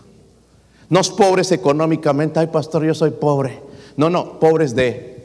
No 0.90 1.02
es 1.02 1.10
pobres 1.10 1.52
económicamente, 1.52 2.40
ay 2.40 2.48
pastor, 2.48 2.86
yo 2.86 2.94
soy 2.94 3.12
pobre. 3.12 3.60
No, 3.98 4.10
no, 4.10 4.40
pobres 4.40 4.76
de 4.76 5.18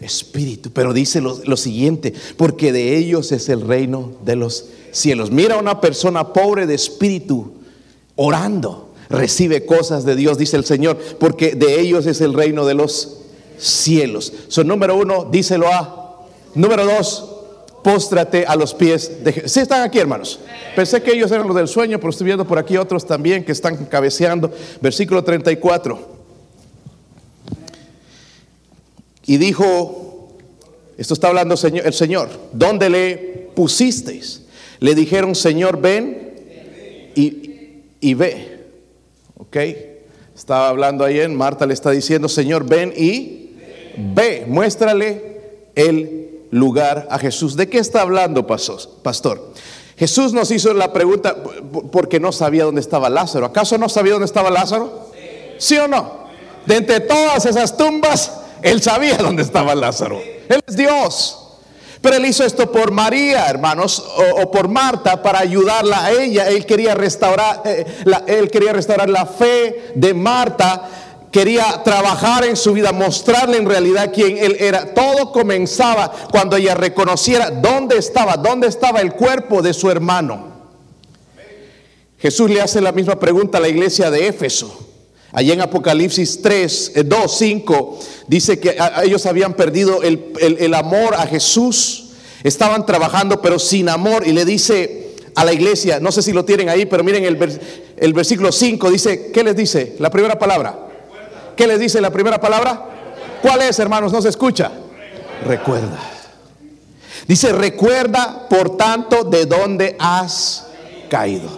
espíritu. 0.00 0.70
Pero 0.72 0.92
dice 0.92 1.20
lo, 1.20 1.38
lo 1.44 1.56
siguiente, 1.56 2.14
porque 2.36 2.72
de 2.72 2.96
ellos 2.96 3.32
es 3.32 3.48
el 3.48 3.62
reino 3.62 4.12
de 4.24 4.36
los 4.36 4.66
cielos. 4.92 5.30
Mira 5.32 5.56
a 5.56 5.58
una 5.58 5.80
persona 5.80 6.32
pobre 6.32 6.66
de 6.66 6.74
espíritu 6.74 7.52
orando, 8.14 8.90
recibe 9.08 9.66
cosas 9.66 10.04
de 10.04 10.14
Dios, 10.14 10.38
dice 10.38 10.56
el 10.56 10.64
Señor, 10.64 10.98
porque 11.18 11.54
de 11.54 11.80
ellos 11.80 12.06
es 12.06 12.20
el 12.20 12.34
reino 12.34 12.64
de 12.66 12.74
los 12.74 13.18
cielos. 13.58 14.32
Son 14.48 14.68
número 14.68 14.96
uno, 14.96 15.28
díselo 15.30 15.66
a. 15.66 16.26
Número 16.54 16.86
dos, 16.86 17.37
póstrate 17.82 18.44
a 18.46 18.56
los 18.56 18.74
pies 18.74 19.24
de 19.24 19.32
Jesús. 19.32 19.52
¿Sí 19.52 19.60
están 19.60 19.82
aquí, 19.82 19.98
hermanos? 19.98 20.40
Pensé 20.74 21.02
que 21.02 21.12
ellos 21.12 21.30
eran 21.30 21.46
los 21.46 21.56
del 21.56 21.68
sueño, 21.68 21.98
pero 21.98 22.10
estoy 22.10 22.26
viendo 22.26 22.46
por 22.46 22.58
aquí 22.58 22.76
otros 22.76 23.06
también 23.06 23.44
que 23.44 23.52
están 23.52 23.86
cabeceando. 23.86 24.52
Versículo 24.80 25.22
34. 25.24 26.18
Y 29.26 29.36
dijo, 29.36 30.28
esto 30.96 31.14
está 31.14 31.28
hablando 31.28 31.54
el 31.62 31.92
Señor, 31.92 32.28
¿dónde 32.52 32.88
le 32.88 33.50
pusisteis? 33.54 34.42
Le 34.80 34.94
dijeron, 34.94 35.34
Señor, 35.34 35.80
ven 35.80 36.34
y, 37.14 37.82
y 38.00 38.14
ve. 38.14 38.64
¿Ok? 39.36 39.56
Estaba 40.34 40.68
hablando 40.68 41.06
en 41.06 41.34
Marta 41.34 41.66
le 41.66 41.74
está 41.74 41.90
diciendo, 41.90 42.28
Señor, 42.28 42.64
ven 42.64 42.92
y 42.96 43.50
ve, 44.14 44.44
muéstrale 44.46 45.40
el 45.74 46.27
lugar 46.50 47.08
a 47.10 47.18
Jesús. 47.18 47.56
¿De 47.56 47.68
qué 47.68 47.78
está 47.78 48.02
hablando, 48.02 48.46
pastor? 48.46 49.52
Jesús 49.96 50.32
nos 50.32 50.50
hizo 50.50 50.72
la 50.74 50.92
pregunta 50.92 51.36
porque 51.90 52.20
no 52.20 52.30
sabía 52.30 52.64
dónde 52.64 52.80
estaba 52.80 53.08
Lázaro. 53.10 53.46
¿Acaso 53.46 53.78
no 53.78 53.88
sabía 53.88 54.12
dónde 54.12 54.26
estaba 54.26 54.50
Lázaro? 54.50 55.10
¿Sí 55.58 55.76
o 55.76 55.88
no? 55.88 56.28
De 56.66 56.76
entre 56.76 57.00
todas 57.00 57.46
esas 57.46 57.76
tumbas, 57.76 58.32
él 58.62 58.80
sabía 58.80 59.16
dónde 59.18 59.42
estaba 59.42 59.74
Lázaro. 59.74 60.20
Él 60.48 60.60
es 60.66 60.76
Dios. 60.76 61.44
Pero 62.00 62.14
él 62.14 62.26
hizo 62.26 62.44
esto 62.44 62.70
por 62.70 62.92
María, 62.92 63.46
hermanos, 63.46 64.04
o, 64.40 64.50
por 64.52 64.68
Marta 64.68 65.20
para 65.20 65.40
ayudarla 65.40 66.04
a 66.04 66.12
ella. 66.12 66.48
Él 66.48 66.64
quería 66.64 66.94
restaurar, 66.94 67.62
eh, 67.64 67.84
él 68.28 68.50
quería 68.50 68.72
restaurar 68.72 69.10
la 69.10 69.26
fe 69.26 69.92
de 69.96 70.14
Marta 70.14 70.88
quería 71.38 71.82
trabajar 71.84 72.44
en 72.46 72.56
su 72.56 72.72
vida, 72.72 72.90
mostrarle 72.90 73.58
en 73.58 73.68
realidad 73.68 74.10
quién 74.12 74.38
él 74.38 74.56
era. 74.58 74.92
Todo 74.92 75.30
comenzaba 75.30 76.10
cuando 76.32 76.56
ella 76.56 76.74
reconociera 76.74 77.48
dónde 77.48 77.96
estaba, 77.96 78.36
dónde 78.36 78.66
estaba 78.66 79.00
el 79.00 79.12
cuerpo 79.12 79.62
de 79.62 79.72
su 79.72 79.88
hermano. 79.88 80.48
Jesús 82.18 82.50
le 82.50 82.60
hace 82.60 82.80
la 82.80 82.90
misma 82.90 83.20
pregunta 83.20 83.58
a 83.58 83.60
la 83.60 83.68
iglesia 83.68 84.10
de 84.10 84.26
Éfeso. 84.26 84.76
Allí 85.30 85.52
en 85.52 85.60
Apocalipsis 85.60 86.42
3, 86.42 87.04
2, 87.06 87.38
5, 87.38 87.98
dice 88.26 88.58
que 88.58 88.76
ellos 89.04 89.24
habían 89.24 89.54
perdido 89.54 90.02
el, 90.02 90.74
amor 90.74 91.14
a 91.14 91.24
Jesús. 91.28 92.06
Estaban 92.42 92.84
trabajando 92.84 93.40
pero 93.40 93.60
sin 93.60 93.88
amor. 93.88 94.26
Y 94.26 94.32
le 94.32 94.44
dice 94.44 95.14
a 95.36 95.44
la 95.44 95.52
iglesia, 95.52 96.00
no 96.00 96.10
sé 96.10 96.20
si 96.20 96.32
lo 96.32 96.44
tienen 96.44 96.68
ahí, 96.68 96.84
pero 96.86 97.04
miren 97.04 97.22
el, 97.22 97.38
el 97.96 98.12
versículo 98.12 98.50
5, 98.50 98.90
dice, 98.90 99.30
¿qué 99.32 99.44
les 99.44 99.54
dice? 99.54 99.94
La 100.00 100.10
primera 100.10 100.36
palabra. 100.36 100.87
¿Qué 101.58 101.66
les 101.66 101.80
dice 101.80 102.00
la 102.00 102.12
primera 102.12 102.40
palabra? 102.40 102.84
¿Cuál 103.42 103.62
es, 103.62 103.76
hermanos? 103.80 104.12
No 104.12 104.22
se 104.22 104.28
escucha. 104.28 104.70
Recuerda. 105.44 105.98
Dice, 107.26 107.52
recuerda, 107.52 108.46
por 108.48 108.76
tanto, 108.76 109.24
de 109.24 109.44
dónde 109.44 109.96
has 109.98 110.68
caído. 111.10 111.48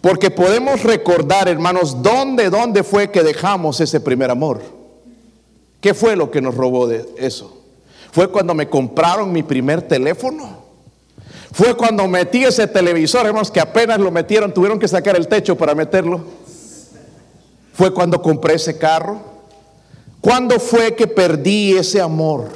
Porque 0.00 0.32
podemos 0.32 0.82
recordar, 0.82 1.48
hermanos, 1.48 2.02
dónde, 2.02 2.50
dónde 2.50 2.82
fue 2.82 3.12
que 3.12 3.22
dejamos 3.22 3.80
ese 3.80 4.00
primer 4.00 4.32
amor. 4.32 4.60
¿Qué 5.80 5.94
fue 5.94 6.16
lo 6.16 6.32
que 6.32 6.40
nos 6.40 6.56
robó 6.56 6.88
de 6.88 7.08
eso? 7.18 7.62
Fue 8.10 8.32
cuando 8.32 8.52
me 8.52 8.68
compraron 8.68 9.30
mi 9.30 9.44
primer 9.44 9.82
teléfono. 9.82 10.60
Fue 11.52 11.76
cuando 11.76 12.08
metí 12.08 12.42
ese 12.42 12.66
televisor, 12.66 13.26
hermanos, 13.26 13.52
que 13.52 13.60
apenas 13.60 14.00
lo 14.00 14.10
metieron, 14.10 14.52
tuvieron 14.52 14.80
que 14.80 14.88
sacar 14.88 15.14
el 15.14 15.28
techo 15.28 15.56
para 15.56 15.72
meterlo. 15.72 16.41
¿Fue 17.82 17.92
cuando 17.92 18.22
compré 18.22 18.54
ese 18.54 18.78
carro? 18.78 19.20
¿Cuándo 20.20 20.60
fue 20.60 20.94
que 20.94 21.08
perdí 21.08 21.72
ese 21.72 22.00
amor? 22.00 22.48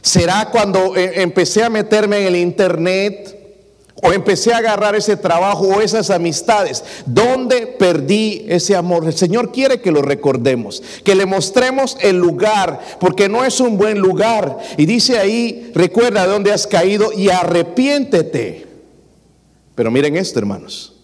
¿Será 0.00 0.50
cuando 0.50 0.96
eh, 0.96 1.22
empecé 1.22 1.62
a 1.62 1.70
meterme 1.70 2.22
en 2.22 2.26
el 2.26 2.34
internet? 2.34 3.38
¿O 4.02 4.12
empecé 4.12 4.52
a 4.52 4.56
agarrar 4.56 4.96
ese 4.96 5.16
trabajo 5.16 5.68
o 5.68 5.80
esas 5.80 6.10
amistades? 6.10 6.82
¿Dónde 7.06 7.68
perdí 7.68 8.44
ese 8.48 8.74
amor? 8.74 9.06
El 9.06 9.12
Señor 9.12 9.52
quiere 9.52 9.80
que 9.80 9.92
lo 9.92 10.02
recordemos, 10.02 10.82
que 11.04 11.14
le 11.14 11.24
mostremos 11.24 11.96
el 12.00 12.16
lugar, 12.16 12.80
porque 12.98 13.28
no 13.28 13.44
es 13.44 13.60
un 13.60 13.78
buen 13.78 14.00
lugar. 14.00 14.58
Y 14.76 14.86
dice 14.86 15.20
ahí, 15.20 15.70
recuerda 15.72 16.22
de 16.22 16.32
dónde 16.32 16.52
has 16.52 16.66
caído 16.66 17.12
y 17.12 17.28
arrepiéntete. 17.28 18.66
Pero 19.76 19.92
miren 19.92 20.16
esto, 20.16 20.40
hermanos. 20.40 20.96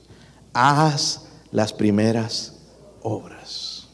Haz 0.53 1.20
las 1.53 1.72
primeras 1.72 2.58
obras. 3.02 3.88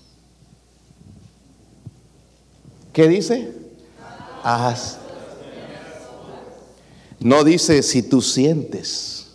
¿Qué 2.92 3.08
dice? 3.08 3.52
Haz. 4.42 4.98
No 7.18 7.42
dice 7.42 7.82
si 7.82 8.02
tú 8.02 8.22
sientes. 8.22 9.32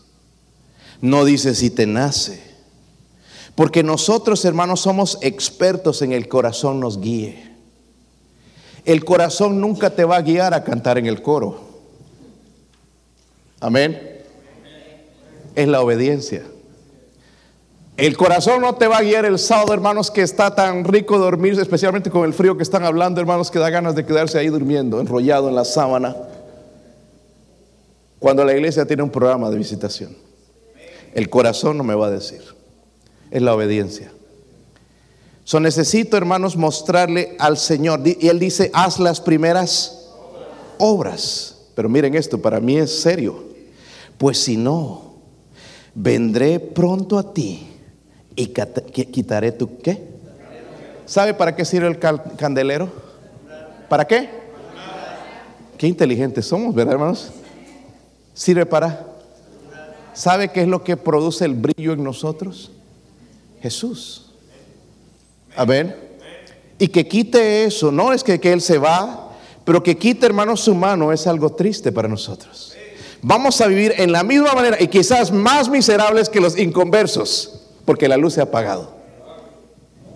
No 1.02 1.26
dice 1.26 1.56
si 1.56 1.70
te 1.70 1.86
nace. 1.86 2.42
Porque 3.56 3.84
nosotros, 3.84 4.46
hermanos, 4.46 4.82
somos 4.82 5.18
expertos 5.22 6.02
en 6.02 6.14
el 6.14 6.30
corazón 6.30 6.80
nos 6.80 7.02
guíe. 7.02 7.50
El 8.86 9.04
corazón 9.04 9.60
nunca 9.60 9.90
te 9.90 10.06
va 10.06 10.18
a 10.18 10.22
guiar 10.22 10.54
a 10.54 10.64
cantar 10.64 10.98
en 10.98 11.06
el 11.06 11.22
coro. 11.22 11.60
Amén. 13.60 14.24
Es 15.56 15.68
la 15.68 15.82
obediencia. 15.82 16.44
El 18.00 18.16
corazón 18.16 18.62
no 18.62 18.76
te 18.76 18.88
va 18.88 19.00
a 19.00 19.02
guiar 19.02 19.26
el 19.26 19.38
sábado, 19.38 19.74
hermanos, 19.74 20.10
que 20.10 20.22
está 20.22 20.56
tan 20.56 20.86
rico 20.86 21.18
dormir, 21.18 21.60
especialmente 21.60 22.10
con 22.10 22.24
el 22.24 22.34
frío 22.34 22.56
que 22.56 22.64
están 22.64 22.86
hablando, 22.86 23.20
hermanos, 23.20 23.52
que 23.52 23.60
da 23.60 23.70
ganas 23.70 23.94
de 23.94 24.06
quedarse 24.06 24.40
ahí 24.40 24.48
durmiendo, 24.48 25.02
enrollado 25.02 25.50
en 25.50 25.56
la 25.56 25.66
sábana. 25.66 26.16
Cuando 28.18 28.46
la 28.46 28.54
iglesia 28.54 28.86
tiene 28.86 29.04
un 29.04 29.10
programa 29.10 29.50
de 29.50 29.58
visitación, 29.58 30.16
el 31.14 31.30
corazón 31.30 31.78
no 31.78 31.84
me 31.84 31.94
va 31.94 32.08
a 32.08 32.10
decir, 32.10 32.42
es 33.32 33.42
la 33.42 33.54
obediencia. 33.54 34.14
So 35.44 35.60
necesito, 35.60 36.16
hermanos, 36.16 36.56
mostrarle 36.56 37.36
al 37.38 37.58
Señor. 37.58 38.00
Y 38.06 38.30
Él 38.30 38.40
dice, 38.40 38.72
haz 38.74 39.00
las 39.00 39.20
primeras 39.20 40.08
obras. 40.78 41.58
Pero 41.76 41.90
miren 41.90 42.16
esto, 42.16 42.42
para 42.42 42.62
mí 42.62 42.78
es 42.78 43.02
serio. 43.02 43.44
Pues 44.18 44.38
si 44.38 44.56
no, 44.56 45.16
vendré 45.96 46.62
pronto 46.62 47.18
a 47.18 47.34
ti 47.34 47.69
y 48.40 48.48
quitaré 49.06 49.52
tu 49.52 49.80
qué. 49.80 50.02
¿Sabe 51.06 51.34
para 51.34 51.56
qué 51.56 51.66
sirve 51.66 51.88
el 51.88 52.00
candelero? 52.38 52.90
¿Para 53.90 54.06
qué? 54.06 54.30
Qué 55.78 55.88
inteligentes 55.88 56.46
somos, 56.46 56.74
¿verdad, 56.74 56.94
hermanos? 56.94 57.32
Sirve 58.34 58.66
para 58.66 59.06
¿Sabe 60.20 60.52
qué 60.52 60.64
es 60.64 60.68
lo 60.68 60.84
que 60.84 60.98
produce 60.98 61.46
el 61.46 61.54
brillo 61.54 61.94
en 61.94 62.04
nosotros? 62.04 62.72
Jesús. 63.62 64.32
A 65.56 65.64
ver. 65.64 66.18
Y 66.78 66.90
que 66.90 67.08
quite 67.08 67.64
eso, 67.64 67.90
no 67.90 68.12
es 68.12 68.24
que, 68.24 68.38
que 68.38 68.52
Él 68.52 68.60
se 68.60 68.78
va, 68.78 69.32
pero 69.64 69.82
que 69.82 69.98
quite, 69.98 70.26
hermano, 70.26 70.58
su 70.58 70.76
mano 70.76 71.14
es 71.14 71.26
algo 71.26 71.52
triste 71.52 71.94
para 71.94 72.10
nosotros. 72.10 72.74
Vamos 73.22 73.62
a 73.62 73.68
vivir 73.68 73.94
en 73.98 74.12
la 74.12 74.24
misma 74.24 74.54
manera 74.54 74.78
y 74.78 74.88
quizás 74.88 75.32
más 75.32 75.70
miserables 75.70 76.28
que 76.28 76.42
los 76.42 76.58
inconversos, 76.58 77.59
porque 77.90 78.08
la 78.08 78.18
luz 78.18 78.36
se 78.36 78.40
ha 78.40 78.44
apagado. 78.44 78.88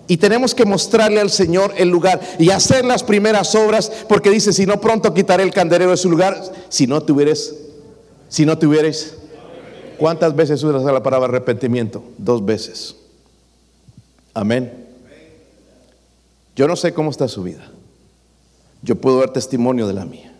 Y 0.06 0.18
tenemos 0.18 0.54
que 0.54 0.64
mostrarle 0.64 1.20
al 1.20 1.28
Señor 1.28 1.74
el 1.76 1.88
lugar 1.88 2.20
y 2.38 2.50
hacer 2.50 2.84
las 2.84 3.02
primeras 3.02 3.52
obras, 3.56 3.90
porque 4.08 4.30
dice, 4.30 4.52
si 4.52 4.64
no 4.64 4.80
pronto 4.80 5.12
quitaré 5.12 5.42
el 5.42 5.52
candelero 5.52 5.90
de 5.90 5.96
su 5.96 6.08
lugar, 6.08 6.40
si 6.68 6.86
no 6.86 7.02
tuvieres, 7.02 7.52
si 8.28 8.46
no 8.46 8.56
tuvieres, 8.56 9.16
¿cuántas 9.98 10.36
veces 10.36 10.62
usas 10.62 10.84
la 10.84 11.02
palabra 11.02 11.26
arrepentimiento? 11.26 12.04
Dos 12.16 12.44
veces. 12.44 12.94
Amén. 14.34 14.86
Yo 16.54 16.68
no 16.68 16.76
sé 16.76 16.94
cómo 16.94 17.10
está 17.10 17.26
su 17.26 17.42
vida. 17.42 17.72
Yo 18.82 18.94
puedo 18.94 19.18
dar 19.18 19.32
testimonio 19.32 19.88
de 19.88 19.94
la 19.94 20.04
mía. 20.04 20.32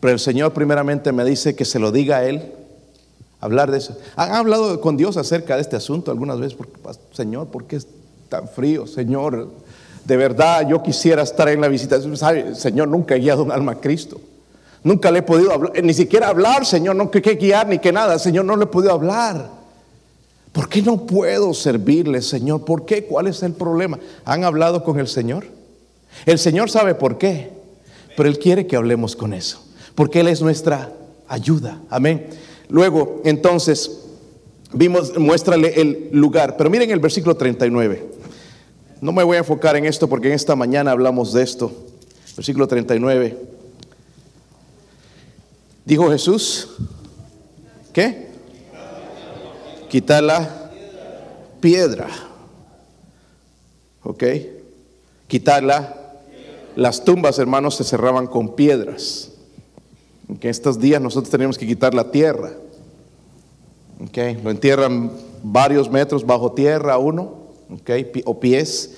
Pero 0.00 0.12
el 0.12 0.18
Señor 0.18 0.54
primeramente 0.54 1.12
me 1.12 1.24
dice 1.24 1.54
que 1.54 1.64
se 1.64 1.78
lo 1.78 1.92
diga 1.92 2.16
a 2.16 2.24
Él. 2.24 2.52
Hablar 3.40 3.70
de 3.70 3.78
eso. 3.78 3.96
¿Han 4.16 4.32
hablado 4.32 4.80
con 4.80 4.96
Dios 4.96 5.16
acerca 5.16 5.56
de 5.56 5.62
este 5.62 5.76
asunto 5.76 6.10
algunas 6.10 6.40
veces? 6.40 6.58
Señor, 7.12 7.48
¿por 7.48 7.64
qué 7.64 7.76
es 7.76 7.86
tan 8.28 8.48
frío? 8.48 8.86
Señor, 8.86 9.48
de 10.04 10.16
verdad 10.16 10.68
yo 10.68 10.82
quisiera 10.82 11.22
estar 11.22 11.48
en 11.48 11.60
la 11.60 11.68
visita. 11.68 11.98
Señor, 12.54 12.88
nunca 12.88 13.14
he 13.14 13.20
guiado 13.20 13.44
un 13.44 13.52
alma 13.52 13.72
a 13.72 13.80
Cristo. 13.80 14.20
Nunca 14.82 15.10
le 15.10 15.20
he 15.20 15.22
podido 15.22 15.52
hablar, 15.52 15.72
ni 15.82 15.92
siquiera 15.92 16.28
hablar, 16.28 16.64
Señor, 16.64 16.96
no 16.96 17.10
que, 17.10 17.20
que 17.20 17.34
guiar 17.34 17.68
ni 17.68 17.78
que 17.78 17.92
nada. 17.92 18.18
Señor, 18.18 18.44
no 18.44 18.56
le 18.56 18.64
he 18.64 18.68
podido 18.68 18.92
hablar. 18.92 19.50
¿Por 20.52 20.68
qué 20.68 20.82
no 20.82 21.06
puedo 21.06 21.52
servirle, 21.54 22.22
Señor? 22.22 22.64
¿Por 22.64 22.84
qué? 22.84 23.04
¿Cuál 23.04 23.26
es 23.26 23.42
el 23.42 23.52
problema? 23.52 23.98
¿Han 24.24 24.44
hablado 24.44 24.82
con 24.82 24.98
el 24.98 25.08
Señor? 25.08 25.46
El 26.26 26.38
Señor 26.38 26.70
sabe 26.70 26.94
por 26.94 27.18
qué, 27.18 27.50
pero 28.16 28.28
Él 28.28 28.38
quiere 28.38 28.66
que 28.66 28.76
hablemos 28.76 29.14
con 29.14 29.34
eso, 29.34 29.62
porque 29.94 30.20
Él 30.20 30.28
es 30.28 30.42
nuestra 30.42 30.92
ayuda. 31.28 31.80
Amén. 31.90 32.28
Luego, 32.68 33.22
entonces, 33.24 34.04
vimos, 34.72 35.18
muéstrale 35.18 35.80
el 35.80 36.10
lugar, 36.12 36.56
pero 36.56 36.70
miren 36.70 36.90
el 36.90 37.00
versículo 37.00 37.36
39. 37.36 38.04
No 39.00 39.12
me 39.12 39.22
voy 39.22 39.36
a 39.36 39.40
enfocar 39.40 39.76
en 39.76 39.86
esto 39.86 40.08
porque 40.08 40.28
en 40.28 40.34
esta 40.34 40.56
mañana 40.56 40.90
hablamos 40.90 41.32
de 41.32 41.42
esto. 41.42 41.72
Versículo 42.36 42.66
39. 42.66 43.36
Dijo 45.84 46.10
Jesús, 46.10 46.68
¿qué? 47.92 48.28
quitar 49.88 50.22
la 50.22 50.70
piedra. 51.60 52.08
¿Ok? 54.02 54.24
Quitarla. 55.26 55.94
Las 56.76 57.04
tumbas, 57.04 57.38
hermanos, 57.38 57.74
se 57.74 57.84
cerraban 57.84 58.26
con 58.26 58.54
piedras. 58.54 59.32
En 60.28 60.38
estos 60.42 60.78
días 60.78 61.00
nosotros 61.00 61.30
tenemos 61.30 61.56
que 61.56 61.66
quitar 61.66 61.94
la 61.94 62.10
tierra. 62.10 62.52
¿Ok? 64.00 64.42
Lo 64.44 64.50
entierran 64.50 65.10
varios 65.42 65.90
metros 65.90 66.24
bajo 66.24 66.52
tierra 66.52 66.98
uno, 66.98 67.34
¿ok? 67.70 67.90
O 68.24 68.38
pies. 68.38 68.94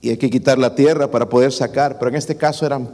Y 0.00 0.10
hay 0.10 0.16
que 0.16 0.30
quitar 0.30 0.58
la 0.58 0.74
tierra 0.74 1.10
para 1.10 1.28
poder 1.28 1.52
sacar. 1.52 1.98
Pero 1.98 2.10
en 2.10 2.14
este 2.14 2.36
caso 2.36 2.64
eran 2.64 2.90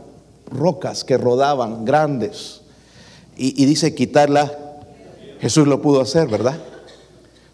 rocas 0.50 1.04
que 1.04 1.18
rodaban, 1.18 1.84
grandes. 1.84 2.62
Y, 3.36 3.62
y 3.62 3.66
dice 3.66 3.94
quitarla. 3.94 4.60
Jesús 5.40 5.66
lo 5.66 5.82
pudo 5.82 6.00
hacer, 6.00 6.28
¿verdad? 6.28 6.58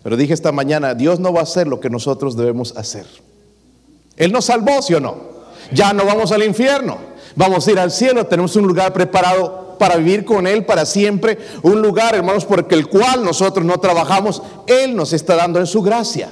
Pero 0.03 0.16
dije 0.16 0.33
esta 0.33 0.53
mañana, 0.53 0.95
Dios 0.95 1.19
no 1.19 1.33
va 1.33 1.40
a 1.40 1.43
hacer 1.43 1.66
lo 1.66 1.81
que 1.81 1.90
nosotros 1.90 2.37
debemos 2.37 2.77
hacer. 2.77 3.07
Él 4.16 4.33
nos 4.33 4.47
salvó, 4.47 4.81
¿sí 4.81 4.95
o 4.95 5.01
no? 5.01 5.16
Ya 5.73 5.93
no 5.93 6.05
vamos 6.05 6.33
al 6.33 6.43
infierno, 6.43 6.99
vamos 7.37 7.66
a 7.66 7.71
ir 7.71 7.79
al 7.79 7.90
cielo, 7.90 8.27
tenemos 8.27 8.57
un 8.57 8.66
lugar 8.66 8.93
preparado 8.93 9.69
para 9.81 9.97
vivir 9.97 10.27
con 10.27 10.47
Él 10.47 10.66
para 10.66 10.85
siempre, 10.85 11.38
un 11.62 11.81
lugar, 11.81 12.14
hermanos, 12.14 12.45
porque 12.45 12.75
el 12.75 12.87
cual 12.87 13.25
nosotros 13.25 13.64
no 13.64 13.81
trabajamos, 13.81 14.43
Él 14.66 14.95
nos 14.95 15.14
está 15.14 15.37
dando 15.37 15.59
en 15.59 15.66
su 15.66 15.81
gracia. 15.81 16.29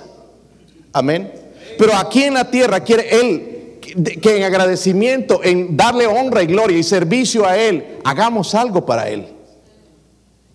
Amén. 0.93 1.33
Pero 1.79 1.97
aquí 1.97 2.25
en 2.25 2.35
la 2.35 2.51
tierra 2.51 2.81
quiere 2.81 3.09
Él 3.19 3.81
que 4.21 4.37
en 4.37 4.43
agradecimiento, 4.43 5.41
en 5.43 5.79
darle 5.79 6.07
honra 6.07 6.43
y 6.43 6.47
gloria 6.47 6.77
y 6.77 6.83
servicio 6.83 7.47
a 7.47 7.57
Él, 7.57 7.97
hagamos 8.05 8.55
algo 8.55 8.85
para 8.85 9.09
Él. 9.09 9.29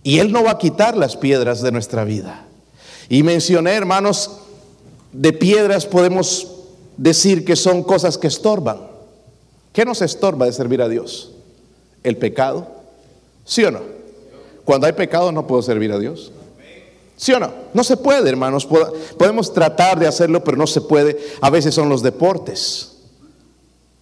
Y 0.03 0.19
Él 0.19 0.31
no 0.31 0.43
va 0.43 0.51
a 0.51 0.57
quitar 0.59 0.95
las 0.95 1.17
piedras 1.17 1.63
de 1.63 1.71
nuestra 1.71 2.03
vida. 2.03 2.45
Y 3.09 3.23
mencioné, 3.23 3.71
hermanos, 3.71 4.37
de 5.11 5.33
piedras 5.33 5.87
podemos 5.87 6.47
decir 6.95 7.43
que 7.43 7.55
son 7.55 7.81
cosas 7.81 8.19
que 8.19 8.27
estorban. 8.27 8.77
¿Qué 9.71 9.83
nos 9.83 10.03
estorba 10.03 10.45
de 10.45 10.53
servir 10.53 10.83
a 10.83 10.89
Dios? 10.89 11.31
¿El 12.03 12.17
pecado? 12.17 12.72
¿Sí 13.45 13.63
o 13.63 13.71
no? 13.71 13.81
Cuando 14.65 14.87
hay 14.87 14.93
pecado 14.93 15.31
no 15.31 15.45
puedo 15.45 15.61
servir 15.61 15.91
a 15.91 15.99
Dios. 15.99 16.31
¿Sí 17.15 17.31
o 17.33 17.39
no? 17.39 17.51
No 17.73 17.83
se 17.83 17.97
puede, 17.97 18.29
hermanos. 18.29 18.67
Podemos 19.17 19.53
tratar 19.53 19.99
de 19.99 20.07
hacerlo, 20.07 20.43
pero 20.43 20.57
no 20.57 20.67
se 20.67 20.81
puede. 20.81 21.17
A 21.41 21.49
veces 21.49 21.73
son 21.73 21.89
los 21.89 22.01
deportes. 22.01 22.97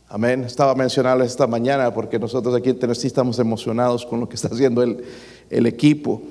Amén. 0.08 0.44
Estaba 0.44 0.76
mencionando 0.76 1.24
esta 1.24 1.48
mañana 1.48 1.94
porque 1.94 2.20
nosotros 2.20 2.54
aquí 2.56 2.70
en 2.70 2.80
Tennessee 2.80 3.08
estamos 3.08 3.40
emocionados 3.40 4.06
con 4.06 4.20
lo 4.20 4.28
que 4.28 4.36
está 4.36 4.50
haciendo 4.50 4.84
el, 4.84 5.04
el 5.50 5.66
equipo 5.66 6.22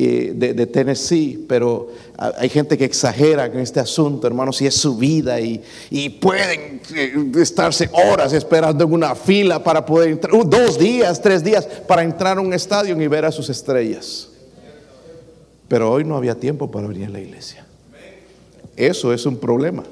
de, 0.00 0.66
Tennessee, 0.66 1.44
pero 1.48 1.88
hay 2.16 2.48
gente 2.48 2.78
que 2.78 2.84
exagera 2.84 3.46
en 3.46 3.58
este 3.58 3.80
asunto, 3.80 4.26
hermanos, 4.26 4.60
y 4.62 4.66
es 4.66 4.74
su 4.74 4.96
vida 4.96 5.38
y, 5.40 5.60
pueden 6.20 6.80
eh, 6.94 7.32
estarse 7.36 7.90
horas 7.92 8.32
esperando 8.32 8.84
en 8.84 8.92
una 8.92 9.14
fila 9.14 9.62
para 9.62 9.84
poder 9.84 10.10
entrar, 10.10 10.34
uh, 10.34 10.44
dos 10.44 10.78
días, 10.78 11.20
tres 11.20 11.44
días, 11.44 11.66
para 11.86 12.02
entrar 12.02 12.38
a 12.38 12.40
un 12.40 12.52
estadio 12.52 13.00
y 13.00 13.08
ver 13.08 13.24
a 13.24 13.32
sus 13.32 13.48
estrellas. 13.50 14.28
Pero 15.68 15.90
hoy 15.90 16.04
no 16.04 16.16
había 16.16 16.34
tiempo 16.34 16.70
para 16.70 16.86
venir 16.86 17.06
a 17.06 17.10
la 17.10 17.20
iglesia. 17.20 17.66
Eso 18.76 19.12
es 19.12 19.26
un 19.26 19.36
problema. 19.36 19.84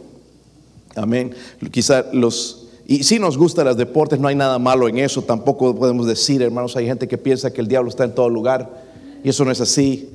Amén. 0.97 1.35
Quizá 1.71 2.07
los... 2.13 2.69
Y 2.87 3.05
si 3.05 3.19
nos 3.19 3.37
gustan 3.37 3.67
los 3.67 3.77
deportes, 3.77 4.19
no 4.19 4.29
hay 4.29 4.35
nada 4.35 4.59
malo 4.59 4.89
en 4.89 4.99
eso, 4.99 5.21
tampoco 5.23 5.77
podemos 5.77 6.07
decir, 6.07 6.41
hermanos, 6.41 6.75
hay 6.77 6.87
gente 6.87 7.07
que 7.07 7.19
piensa 7.19 7.53
que 7.53 7.61
el 7.61 7.69
diablo 7.69 7.91
está 7.91 8.05
en 8.05 8.15
todo 8.15 8.31
lugar. 8.31 8.88
Eso 9.29 9.45
no 9.45 9.51
es 9.51 9.61
así. 9.61 10.11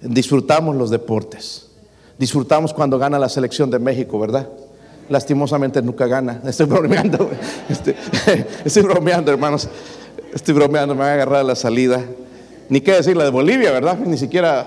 Disfrutamos 0.00 0.76
los 0.76 0.90
deportes. 0.90 1.66
Disfrutamos 2.18 2.72
cuando 2.72 2.98
gana 2.98 3.18
la 3.18 3.28
selección 3.28 3.70
de 3.70 3.78
México, 3.78 4.18
¿verdad? 4.18 4.48
Lastimosamente 5.08 5.82
nunca 5.82 6.06
gana. 6.06 6.40
Estoy 6.46 6.66
bromeando. 6.66 7.30
Este, 7.68 7.96
estoy, 8.64 8.82
bromeando, 8.82 9.32
hermanos. 9.32 9.68
Estoy 10.32 10.54
bromeando, 10.54 10.94
me 10.94 11.00
van 11.00 11.10
a 11.10 11.14
agarrar 11.14 11.44
la 11.44 11.54
salida. 11.54 12.02
Ni 12.68 12.80
qué 12.80 12.92
decir 12.92 13.16
la 13.16 13.24
de 13.24 13.30
Bolivia, 13.30 13.72
¿verdad? 13.72 13.98
Ni 13.98 14.16
siquiera 14.16 14.66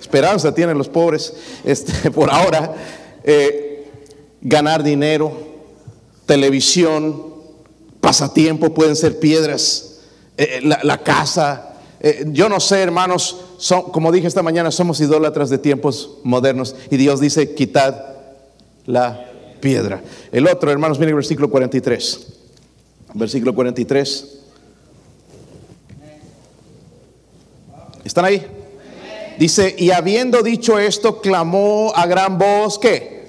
esperanza 0.00 0.52
tienen 0.52 0.76
los 0.76 0.88
pobres 0.88 1.34
este, 1.64 2.10
por 2.12 2.30
ahora. 2.30 2.74
Eh, 3.24 3.90
ganar 4.40 4.82
dinero, 4.82 5.32
televisión, 6.26 7.22
pasatiempo, 8.00 8.74
pueden 8.74 8.96
ser 8.96 9.20
piedras, 9.20 10.00
eh, 10.36 10.60
la 10.62 10.98
casa, 10.98 11.71
eh, 12.04 12.24
yo 12.32 12.48
no 12.48 12.58
sé, 12.58 12.82
hermanos, 12.82 13.36
como 13.92 14.10
dije 14.10 14.26
esta 14.26 14.42
mañana, 14.42 14.72
somos 14.72 15.00
idólatras 15.00 15.50
de 15.50 15.58
tiempos 15.58 16.18
modernos 16.24 16.74
y 16.90 16.96
Dios 16.96 17.20
dice, 17.20 17.54
quitad 17.54 17.94
la 18.86 19.30
piedra. 19.60 20.02
El 20.32 20.48
otro, 20.48 20.72
hermanos, 20.72 20.98
miren 20.98 21.10
el 21.10 21.14
versículo 21.14 21.48
43. 21.48 22.26
Versículo 23.14 23.54
43. 23.54 24.38
¿Están 28.04 28.24
ahí? 28.24 28.44
Dice, 29.38 29.72
y 29.78 29.92
habiendo 29.92 30.42
dicho 30.42 30.80
esto, 30.80 31.20
clamó 31.20 31.92
a 31.94 32.06
gran 32.06 32.36
voz, 32.36 32.80
¿qué? 32.80 33.28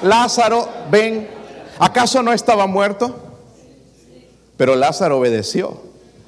Lázaro, 0.00 0.68
ven. 0.92 1.28
¿Acaso 1.80 2.22
no 2.22 2.32
estaba 2.32 2.68
muerto? 2.68 3.16
Pero 4.56 4.76
Lázaro 4.76 5.18
obedeció 5.18 5.80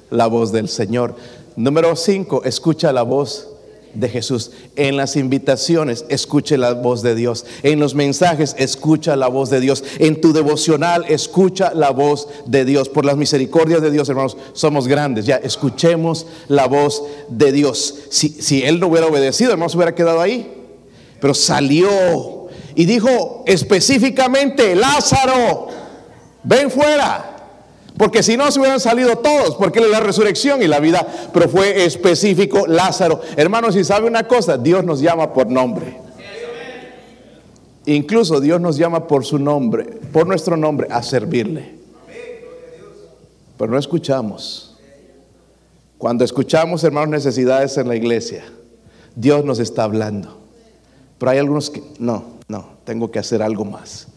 la 0.09 0.27
voz 0.27 0.51
del 0.51 0.67
Señor. 0.67 1.15
Número 1.55 1.95
cinco, 1.95 2.43
escucha 2.43 2.91
la 2.91 3.03
voz 3.03 3.49
de 3.93 4.09
Jesús. 4.09 4.51
En 4.75 4.97
las 4.97 5.15
invitaciones, 5.15 6.05
escuche 6.09 6.57
la 6.57 6.73
voz 6.73 7.01
de 7.01 7.15
Dios. 7.15 7.45
En 7.63 7.79
los 7.79 7.95
mensajes, 7.95 8.55
escucha 8.59 9.15
la 9.15 9.27
voz 9.27 9.49
de 9.49 9.59
Dios. 9.61 9.83
En 9.99 10.19
tu 10.19 10.33
devocional, 10.33 11.05
escucha 11.07 11.73
la 11.73 11.91
voz 11.91 12.27
de 12.45 12.65
Dios. 12.65 12.89
Por 12.89 13.05
las 13.05 13.17
misericordias 13.17 13.81
de 13.81 13.91
Dios, 13.91 14.09
hermanos, 14.09 14.37
somos 14.53 14.87
grandes. 14.87 15.25
Ya, 15.25 15.37
escuchemos 15.37 16.27
la 16.47 16.67
voz 16.67 17.03
de 17.29 17.51
Dios. 17.51 17.95
Si, 18.09 18.29
si 18.29 18.63
Él 18.63 18.79
no 18.79 18.87
hubiera 18.87 19.07
obedecido, 19.07 19.51
hermanos, 19.51 19.75
hubiera 19.75 19.95
quedado 19.95 20.21
ahí. 20.21 20.51
Pero 21.21 21.33
salió 21.33 22.49
y 22.75 22.85
dijo 22.85 23.43
específicamente, 23.47 24.75
Lázaro, 24.75 25.67
ven 26.43 26.69
fuera. 26.69 27.34
Porque 27.97 28.23
si 28.23 28.35
no 28.35 28.51
se 28.51 28.59
hubieran 28.59 28.79
salido 28.79 29.17
todos, 29.17 29.55
porque 29.55 29.79
Él 29.79 29.85
es 29.85 29.91
la 29.91 30.01
resurrección 30.01 30.61
y 30.61 30.67
la 30.67 30.79
vida, 30.79 31.07
pero 31.33 31.47
fue 31.47 31.85
específico 31.85 32.67
Lázaro. 32.67 33.21
Hermanos, 33.37 33.75
si 33.75 33.83
sabe 33.83 34.05
una 34.07 34.27
cosa, 34.27 34.57
Dios 34.57 34.83
nos 34.83 34.99
llama 34.99 35.31
por 35.31 35.47
nombre. 35.47 35.97
Incluso 37.85 38.41
Dios 38.41 38.59
nos 38.59 38.77
llama 38.77 39.07
por 39.07 39.23
su 39.23 39.39
nombre, 39.39 39.85
por 40.11 40.27
nuestro 40.27 40.57
nombre, 40.57 40.87
a 40.89 41.03
servirle. 41.03 41.75
Pero 43.57 43.71
no 43.71 43.77
escuchamos. 43.77 44.75
Cuando 45.97 46.25
escuchamos, 46.25 46.83
hermanos, 46.83 47.09
necesidades 47.09 47.77
en 47.77 47.87
la 47.87 47.95
iglesia, 47.95 48.43
Dios 49.15 49.45
nos 49.45 49.59
está 49.59 49.83
hablando. 49.83 50.37
Pero 51.17 51.31
hay 51.31 51.37
algunos 51.37 51.69
que, 51.69 51.81
no, 51.99 52.25
no, 52.49 52.71
tengo 52.83 53.09
que 53.11 53.19
hacer 53.19 53.41
algo 53.41 53.63
más. 53.63 54.07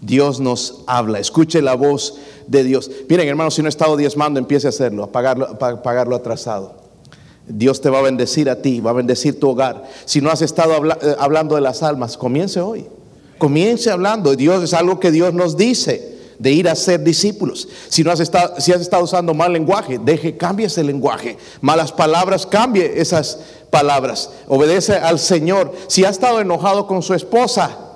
Dios 0.00 0.38
nos 0.40 0.82
habla, 0.86 1.18
escuche 1.18 1.60
la 1.60 1.74
voz 1.74 2.18
de 2.46 2.62
Dios. 2.64 2.90
Miren, 3.08 3.28
hermanos, 3.28 3.54
si 3.54 3.62
no 3.62 3.68
he 3.68 3.70
estado 3.70 3.96
diezmando, 3.96 4.38
empiece 4.38 4.66
a 4.66 4.70
hacerlo, 4.70 5.04
a 5.04 5.12
pagarlo, 5.12 5.58
pagarlo 5.58 6.14
atrasado. 6.14 6.74
Dios 7.48 7.80
te 7.80 7.88
va 7.88 7.98
a 7.98 8.02
bendecir 8.02 8.50
a 8.50 8.56
ti, 8.56 8.80
va 8.80 8.90
a 8.90 8.94
bendecir 8.94 9.40
tu 9.40 9.48
hogar. 9.48 9.88
Si 10.04 10.20
no 10.20 10.30
has 10.30 10.42
estado 10.42 10.74
eh, 10.86 11.16
hablando 11.18 11.54
de 11.54 11.62
las 11.62 11.82
almas, 11.82 12.16
comience 12.16 12.60
hoy. 12.60 12.86
Comience 13.38 13.90
hablando. 13.90 14.36
Dios 14.36 14.62
es 14.62 14.74
algo 14.74 15.00
que 15.00 15.10
Dios 15.10 15.32
nos 15.32 15.56
dice 15.56 16.18
de 16.38 16.52
ir 16.52 16.68
a 16.68 16.74
ser 16.74 17.02
discípulos. 17.02 17.68
Si 17.88 18.04
no 18.04 18.12
has 18.12 18.20
estado, 18.20 18.60
si 18.60 18.72
has 18.72 18.80
estado 18.80 19.04
usando 19.04 19.32
mal 19.34 19.52
lenguaje, 19.52 19.98
deje, 19.98 20.36
cambie 20.36 20.66
ese 20.66 20.84
lenguaje. 20.84 21.38
Malas 21.60 21.90
palabras, 21.90 22.46
cambie 22.46 23.00
esas 23.00 23.38
palabras. 23.70 24.30
Obedece 24.46 24.94
al 24.94 25.18
Señor. 25.18 25.72
Si 25.86 26.04
ha 26.04 26.10
estado 26.10 26.40
enojado 26.40 26.86
con 26.86 27.02
su 27.02 27.14
esposa, 27.14 27.87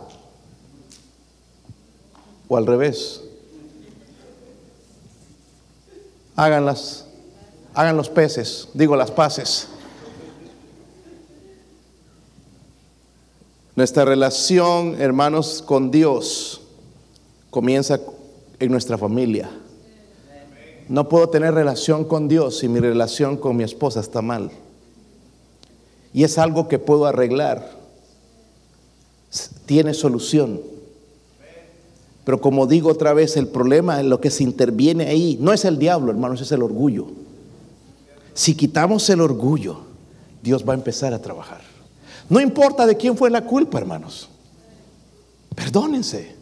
o 2.52 2.56
al 2.58 2.66
revés, 2.66 3.22
háganlas, 6.36 7.06
hagan 7.72 7.96
los 7.96 8.10
peces, 8.10 8.68
digo 8.74 8.94
las 8.94 9.10
paces. 9.10 9.68
Nuestra 13.74 14.04
relación, 14.04 15.00
hermanos, 15.00 15.64
con 15.64 15.90
Dios 15.90 16.60
comienza 17.48 17.98
en 18.58 18.70
nuestra 18.70 18.98
familia. 18.98 19.48
No 20.90 21.08
puedo 21.08 21.30
tener 21.30 21.54
relación 21.54 22.04
con 22.04 22.28
Dios 22.28 22.58
si 22.58 22.68
mi 22.68 22.80
relación 22.80 23.38
con 23.38 23.56
mi 23.56 23.64
esposa 23.64 24.00
está 24.00 24.20
mal. 24.20 24.50
Y 26.12 26.24
es 26.24 26.36
algo 26.36 26.68
que 26.68 26.78
puedo 26.78 27.06
arreglar. 27.06 27.78
Tiene 29.64 29.94
solución. 29.94 30.81
Pero 32.24 32.40
como 32.40 32.66
digo 32.66 32.90
otra 32.90 33.12
vez, 33.14 33.36
el 33.36 33.48
problema 33.48 34.00
en 34.00 34.08
lo 34.08 34.20
que 34.20 34.30
se 34.30 34.44
interviene 34.44 35.08
ahí 35.08 35.38
no 35.40 35.52
es 35.52 35.64
el 35.64 35.78
diablo, 35.78 36.10
hermanos, 36.12 36.40
es 36.40 36.52
el 36.52 36.62
orgullo. 36.62 37.08
Si 38.34 38.54
quitamos 38.54 39.08
el 39.10 39.20
orgullo, 39.20 39.80
Dios 40.42 40.64
va 40.66 40.72
a 40.72 40.76
empezar 40.76 41.12
a 41.12 41.20
trabajar. 41.20 41.60
No 42.28 42.40
importa 42.40 42.86
de 42.86 42.96
quién 42.96 43.16
fue 43.16 43.30
la 43.30 43.44
culpa, 43.44 43.78
hermanos. 43.78 44.28
Perdónense 45.54 46.34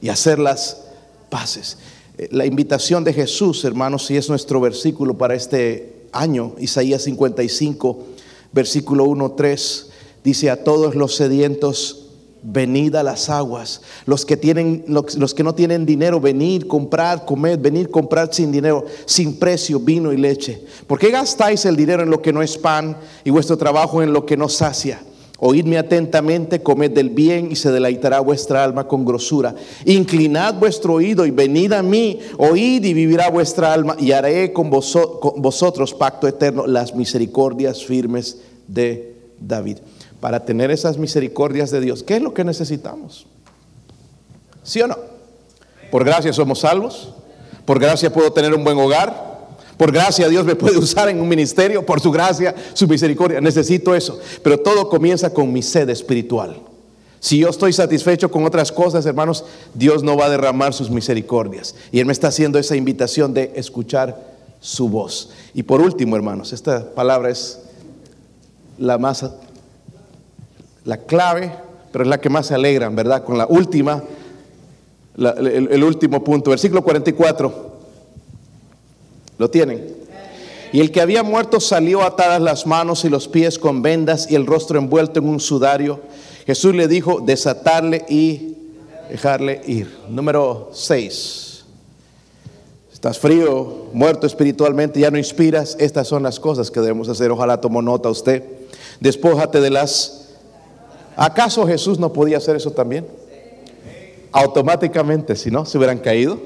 y 0.00 0.08
hacer 0.08 0.38
las 0.38 0.84
paces. 1.28 1.78
Eh, 2.18 2.28
la 2.32 2.46
invitación 2.46 3.04
de 3.04 3.12
Jesús, 3.12 3.64
hermanos, 3.64 4.06
si 4.06 4.16
es 4.16 4.28
nuestro 4.28 4.60
versículo 4.60 5.16
para 5.16 5.34
este 5.34 6.06
año, 6.12 6.54
Isaías 6.58 7.02
55, 7.02 8.04
versículo 8.52 9.04
1, 9.04 9.32
3, 9.32 9.90
dice 10.24 10.50
a 10.50 10.64
todos 10.64 10.94
los 10.94 11.14
sedientos, 11.14 12.09
venid 12.42 12.94
a 12.94 13.02
las 13.02 13.28
aguas. 13.28 13.82
Los 14.06 14.24
que, 14.24 14.36
tienen, 14.36 14.84
los, 14.86 15.34
que 15.34 15.42
no 15.42 15.54
tienen 15.54 15.86
dinero, 15.86 16.20
venid, 16.20 16.64
comprar, 16.64 17.24
comer, 17.24 17.58
venir, 17.58 17.90
comprar 17.90 18.32
sin 18.32 18.50
dinero, 18.50 18.84
sin 19.06 19.38
precio, 19.38 19.78
vino 19.80 20.12
y 20.12 20.16
leche. 20.16 20.62
¿Por 20.86 20.98
qué 20.98 21.10
gastáis 21.10 21.64
el 21.64 21.76
dinero 21.76 22.02
en 22.02 22.10
lo 22.10 22.22
que 22.22 22.32
no 22.32 22.42
es 22.42 22.56
pan 22.56 22.96
y 23.24 23.30
vuestro 23.30 23.56
trabajo 23.56 24.02
en 24.02 24.12
lo 24.12 24.24
que 24.24 24.36
no 24.36 24.48
sacia? 24.48 25.02
Oídme 25.42 25.78
atentamente, 25.78 26.62
comed 26.62 26.90
del 26.90 27.08
bien 27.08 27.50
y 27.50 27.56
se 27.56 27.72
deleitará 27.72 28.20
vuestra 28.20 28.62
alma 28.62 28.86
con 28.86 29.06
grosura. 29.06 29.54
Inclinad 29.86 30.56
vuestro 30.56 30.94
oído 30.94 31.24
y 31.24 31.30
venid 31.30 31.72
a 31.72 31.82
mí, 31.82 32.18
oíd 32.36 32.84
y 32.84 32.92
vivirá 32.92 33.30
vuestra 33.30 33.72
alma 33.72 33.96
y 33.98 34.12
haré 34.12 34.52
con, 34.52 34.68
con 34.68 35.40
vosotros 35.40 35.94
pacto 35.94 36.28
eterno, 36.28 36.66
las 36.66 36.94
misericordias 36.94 37.82
firmes 37.82 38.36
de 38.68 39.16
David 39.40 39.78
para 40.20 40.44
tener 40.44 40.70
esas 40.70 40.98
misericordias 40.98 41.70
de 41.70 41.80
Dios. 41.80 42.02
¿Qué 42.02 42.16
es 42.16 42.22
lo 42.22 42.34
que 42.34 42.44
necesitamos? 42.44 43.26
¿Sí 44.62 44.80
o 44.82 44.86
no? 44.86 44.96
Por 45.90 46.04
gracia 46.04 46.32
somos 46.32 46.60
salvos. 46.60 47.14
Por 47.64 47.80
gracia 47.80 48.12
puedo 48.12 48.32
tener 48.32 48.54
un 48.54 48.62
buen 48.62 48.78
hogar. 48.78 49.30
Por 49.76 49.92
gracia 49.92 50.28
Dios 50.28 50.44
me 50.44 50.54
puede 50.54 50.78
usar 50.78 51.08
en 51.08 51.20
un 51.20 51.28
ministerio. 51.28 51.84
Por 51.84 52.00
su 52.00 52.10
gracia, 52.10 52.54
su 52.74 52.86
misericordia. 52.86 53.40
Necesito 53.40 53.94
eso. 53.94 54.20
Pero 54.42 54.60
todo 54.60 54.88
comienza 54.88 55.32
con 55.32 55.52
mi 55.52 55.62
sed 55.62 55.88
espiritual. 55.88 56.56
Si 57.18 57.38
yo 57.38 57.50
estoy 57.50 57.72
satisfecho 57.72 58.30
con 58.30 58.44
otras 58.46 58.72
cosas, 58.72 59.04
hermanos, 59.04 59.44
Dios 59.74 60.02
no 60.02 60.16
va 60.16 60.26
a 60.26 60.30
derramar 60.30 60.72
sus 60.72 60.90
misericordias. 60.90 61.74
Y 61.92 62.00
Él 62.00 62.06
me 62.06 62.12
está 62.12 62.28
haciendo 62.28 62.58
esa 62.58 62.76
invitación 62.76 63.34
de 63.34 63.52
escuchar 63.56 64.30
su 64.60 64.88
voz. 64.88 65.30
Y 65.52 65.62
por 65.62 65.82
último, 65.82 66.16
hermanos, 66.16 66.52
esta 66.54 66.94
palabra 66.94 67.30
es 67.30 67.60
la 68.78 68.96
más 68.96 69.22
la 70.84 70.98
clave, 70.98 71.52
pero 71.92 72.04
es 72.04 72.08
la 72.08 72.20
que 72.20 72.28
más 72.28 72.46
se 72.46 72.54
alegran, 72.54 72.94
¿verdad? 72.94 73.24
Con 73.24 73.36
la 73.36 73.46
última, 73.46 74.02
el, 75.16 75.84
último 75.84 76.22
punto, 76.24 76.50
versículo 76.50 76.82
44. 76.82 77.70
¿Lo 79.38 79.50
tienen? 79.50 79.96
Y 80.72 80.80
el 80.80 80.92
que 80.92 81.00
había 81.00 81.22
muerto 81.22 81.58
salió 81.58 82.02
atadas 82.02 82.40
las 82.40 82.66
manos 82.66 83.04
y 83.04 83.08
los 83.08 83.26
pies 83.26 83.58
con 83.58 83.82
vendas 83.82 84.30
y 84.30 84.36
el 84.36 84.46
rostro 84.46 84.78
envuelto 84.78 85.18
en 85.18 85.28
un 85.28 85.40
sudario. 85.40 86.00
Jesús 86.46 86.74
le 86.74 86.86
dijo, 86.86 87.20
desatarle 87.20 88.04
y 88.08 88.56
dejarle 89.10 89.60
ir. 89.66 89.98
Número 90.08 90.70
6. 90.72 91.64
Estás 92.92 93.18
frío, 93.18 93.86
muerto 93.92 94.26
espiritualmente, 94.26 95.00
ya 95.00 95.10
no 95.10 95.18
inspiras. 95.18 95.76
Estas 95.80 96.06
son 96.06 96.22
las 96.22 96.38
cosas 96.38 96.70
que 96.70 96.80
debemos 96.80 97.08
hacer. 97.08 97.30
Ojalá 97.30 97.60
tomó 97.60 97.82
nota 97.82 98.10
usted. 98.10 98.44
Despójate 99.00 99.60
de 99.60 99.70
las 99.70 100.19
¿Acaso 101.20 101.66
Jesús 101.66 101.98
no 101.98 102.14
podía 102.14 102.38
hacer 102.38 102.56
eso 102.56 102.70
también? 102.70 103.06
Automáticamente, 104.32 105.36
si 105.36 105.50
no, 105.50 105.66
se 105.66 105.76
hubieran 105.76 105.98
caído 105.98 106.40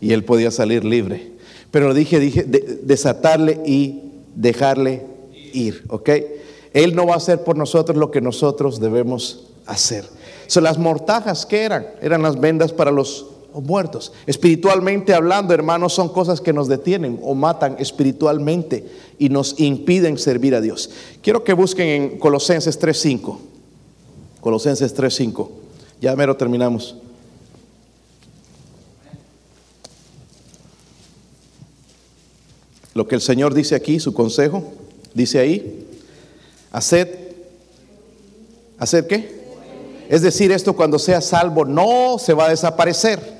y 0.00 0.14
él 0.14 0.24
podía 0.24 0.50
salir 0.50 0.82
libre. 0.82 1.32
Pero 1.70 1.92
dije, 1.92 2.18
dije, 2.18 2.42
desatarle 2.42 3.60
y 3.66 4.04
dejarle 4.34 5.04
ir, 5.52 5.84
¿ok? 5.90 6.08
Él 6.72 6.96
no 6.96 7.06
va 7.06 7.12
a 7.12 7.16
hacer 7.18 7.44
por 7.44 7.58
nosotros 7.58 7.98
lo 7.98 8.10
que 8.10 8.22
nosotros 8.22 8.80
debemos 8.80 9.48
hacer. 9.66 10.06
Son 10.46 10.64
las 10.64 10.78
mortajas, 10.78 11.44
¿qué 11.44 11.64
eran? 11.64 11.86
Eran 12.00 12.22
las 12.22 12.40
vendas 12.40 12.72
para 12.72 12.90
los 12.90 13.26
muertos. 13.52 14.14
Espiritualmente 14.26 15.12
hablando, 15.12 15.52
hermanos, 15.52 15.92
son 15.92 16.08
cosas 16.08 16.40
que 16.40 16.54
nos 16.54 16.66
detienen 16.66 17.20
o 17.22 17.34
matan 17.34 17.76
espiritualmente 17.78 18.86
y 19.18 19.28
nos 19.28 19.60
impiden 19.60 20.16
servir 20.16 20.54
a 20.54 20.62
Dios. 20.62 20.88
Quiero 21.20 21.44
que 21.44 21.52
busquen 21.52 21.88
en 21.88 22.18
Colosenses 22.18 22.80
3.5. 22.80 23.57
Colosenses 24.40 24.94
3:5. 24.94 25.50
Ya 26.00 26.14
mero 26.14 26.36
terminamos. 26.36 26.96
Lo 32.94 33.06
que 33.06 33.14
el 33.14 33.20
Señor 33.20 33.54
dice 33.54 33.76
aquí, 33.76 34.00
su 34.00 34.12
consejo, 34.12 34.72
dice 35.14 35.38
ahí, 35.38 35.86
haced, 36.72 37.08
¿hacer 38.78 39.06
qué? 39.06 39.38
Es 40.08 40.22
decir, 40.22 40.50
esto 40.50 40.74
cuando 40.74 40.98
sea 40.98 41.20
salvo 41.20 41.64
no 41.64 42.18
se 42.18 42.32
va 42.32 42.46
a 42.46 42.50
desaparecer. 42.50 43.38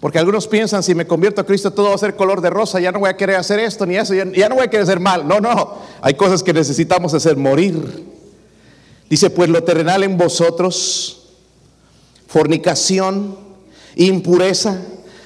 Porque 0.00 0.18
algunos 0.18 0.48
piensan, 0.48 0.82
si 0.82 0.94
me 0.94 1.06
convierto 1.06 1.40
a 1.40 1.46
Cristo, 1.46 1.72
todo 1.72 1.90
va 1.90 1.94
a 1.94 1.98
ser 1.98 2.16
color 2.16 2.40
de 2.40 2.50
rosa, 2.50 2.80
ya 2.80 2.90
no 2.90 2.98
voy 2.98 3.10
a 3.10 3.16
querer 3.16 3.36
hacer 3.36 3.60
esto 3.60 3.84
ni 3.86 3.96
eso, 3.96 4.14
ya, 4.14 4.24
ya 4.24 4.48
no 4.48 4.56
voy 4.56 4.64
a 4.64 4.70
querer 4.70 4.84
hacer 4.84 4.98
mal. 4.98 5.28
No, 5.28 5.40
no, 5.40 5.74
hay 6.00 6.14
cosas 6.14 6.42
que 6.42 6.52
necesitamos 6.52 7.12
hacer, 7.14 7.36
morir. 7.36 8.09
Dice, 9.10 9.28
pues 9.28 9.50
lo 9.50 9.64
terrenal 9.64 10.04
en 10.04 10.16
vosotros, 10.16 11.24
fornicación, 12.28 13.36
impureza, 13.96 14.80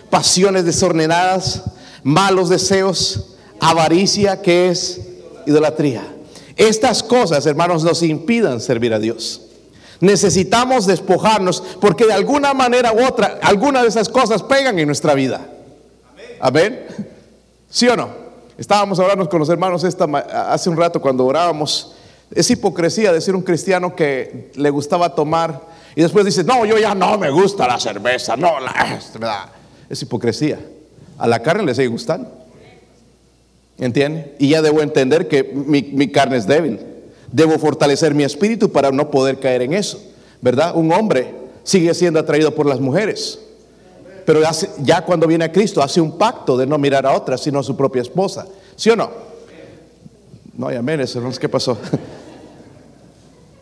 pasiones 0.09 0.65
desordenadas, 0.65 1.65
malos 2.03 2.49
deseos, 2.49 3.37
avaricia, 3.61 4.41
que 4.41 4.71
es 4.71 5.03
idolatría. 5.47 6.03
Estas 6.57 7.03
cosas, 7.03 7.45
hermanos, 7.45 7.85
nos 7.85 8.03
impidan 8.03 8.59
servir 8.63 8.95
a 8.95 8.99
Dios. 8.99 9.43
Necesitamos 10.01 10.87
despojarnos 10.87 11.63
porque 11.79 12.07
de 12.07 12.15
alguna 12.15 12.55
manera 12.55 12.93
u 12.95 13.05
otra, 13.05 13.39
alguna 13.43 13.83
de 13.83 13.89
esas 13.89 14.09
cosas 14.09 14.43
pegan 14.43 14.79
en 14.79 14.87
nuestra 14.87 15.13
vida. 15.13 15.47
Amén. 16.41 16.87
¿Sí 17.69 17.87
o 17.89 17.97
no? 17.97 18.09
Estábamos 18.57 18.99
hablando 18.99 19.29
con 19.29 19.41
los 19.41 19.49
hermanos 19.51 19.85
hace 19.85 20.71
un 20.71 20.77
rato 20.77 21.03
cuando 21.03 21.27
orábamos 21.27 21.95
es 22.31 22.51
hipocresía 22.51 23.13
decir 23.13 23.35
un 23.35 23.43
cristiano 23.43 23.95
que 23.95 24.51
le 24.55 24.71
gustaba 24.71 25.15
tomar 25.15 25.61
y 25.97 26.03
después 26.03 26.25
dice, 26.25 26.43
no, 26.45 26.65
yo 26.65 26.79
ya 26.79 26.95
no 26.95 27.17
me 27.19 27.31
gusta 27.31 27.67
la 27.69 27.79
cerveza, 27.79 28.37
no, 28.37 28.59
la, 28.61 29.51
es 29.89 30.03
hipocresía. 30.03 30.59
A 31.19 31.29
la 31.29 31.41
carne 31.41 31.65
le 31.65 31.75
sigue 31.75 31.87
gustando. 31.89 32.29
¿Entiende? 33.79 34.35
Y 34.39 34.51
ya 34.51 34.63
debo 34.63 34.83
entender 34.83 35.29
que 35.29 35.45
mi, 35.45 35.83
mi 35.83 36.11
carne 36.11 36.37
es 36.37 36.47
débil. 36.47 36.81
Debo 37.31 37.59
fortalecer 37.59 38.15
mi 38.15 38.25
espíritu 38.25 38.71
para 38.71 38.91
no 38.91 39.11
poder 39.11 39.39
caer 39.39 39.63
en 39.63 39.75
eso. 39.75 40.01
¿Verdad? 40.41 40.77
Un 40.77 40.93
hombre 40.93 41.33
sigue 41.63 41.95
siendo 41.95 42.19
atraído 42.19 42.55
por 42.55 42.67
las 42.67 42.81
mujeres. 42.81 43.39
Pero 44.25 44.41
ya 44.83 45.05
cuando 45.05 45.27
viene 45.27 45.45
a 45.45 45.53
Cristo 45.53 45.83
hace 45.83 46.01
un 46.01 46.17
pacto 46.17 46.57
de 46.57 46.67
no 46.67 46.79
mirar 46.79 47.07
a 47.07 47.13
otra, 47.13 47.37
sino 47.37 47.59
a 47.61 47.63
su 47.63 47.77
propia 47.77 48.03
esposa. 48.03 48.47
¿Sí 48.77 48.91
o 48.91 48.97
no? 48.97 49.11
No, 50.57 50.71
ya 50.71 50.79
amén, 50.79 51.01
hermanos, 51.01 51.39
¿qué 51.39 51.49
pasó? 51.49 51.77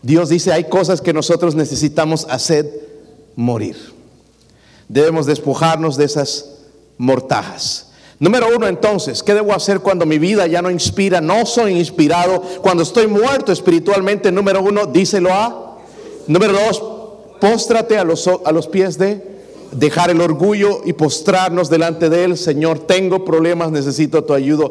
Dios 0.03 0.29
dice, 0.29 0.53
hay 0.53 0.65
cosas 0.65 1.01
que 1.01 1.13
nosotros 1.13 1.55
necesitamos 1.55 2.27
hacer 2.29 2.69
morir. 3.35 3.77
Debemos 4.89 5.27
despojarnos 5.27 5.97
de 5.97 6.05
esas 6.05 6.59
mortajas. 6.99 7.93
Número 8.19 8.47
uno, 8.55 8.67
entonces, 8.67 9.23
¿qué 9.23 9.33
debo 9.33 9.55
hacer 9.55 9.81
cuando 9.81 10.05
mi 10.05 10.19
vida 10.19 10.47
ya 10.47 10.61
no 10.61 10.71
inspira? 10.71 11.21
No 11.21 11.47
soy 11.47 11.79
inspirado. 11.79 12.43
Cuando 12.61 12.83
estoy 12.83 13.07
muerto 13.07 13.53
espiritualmente, 13.53 14.31
número 14.31 14.63
uno, 14.63 14.87
díselo 14.87 15.33
a. 15.33 15.79
Número 16.27 16.53
dos, 16.53 16.83
póstrate 17.41 17.99
a 17.99 18.05
los, 18.05 18.29
a 18.45 18.53
los 18.53 18.69
pies 18.69 18.99
de 18.99 19.32
dejar 19.73 20.11
el 20.11 20.21
orgullo 20.21 20.83
y 20.85 20.93
postrarnos 20.93 21.69
delante 21.69 22.09
de 22.09 22.25
Él. 22.25 22.37
Señor, 22.37 22.81
tengo 22.81 23.25
problemas, 23.25 23.71
necesito 23.71 24.25
tu 24.25 24.35
ayuda. 24.35 24.67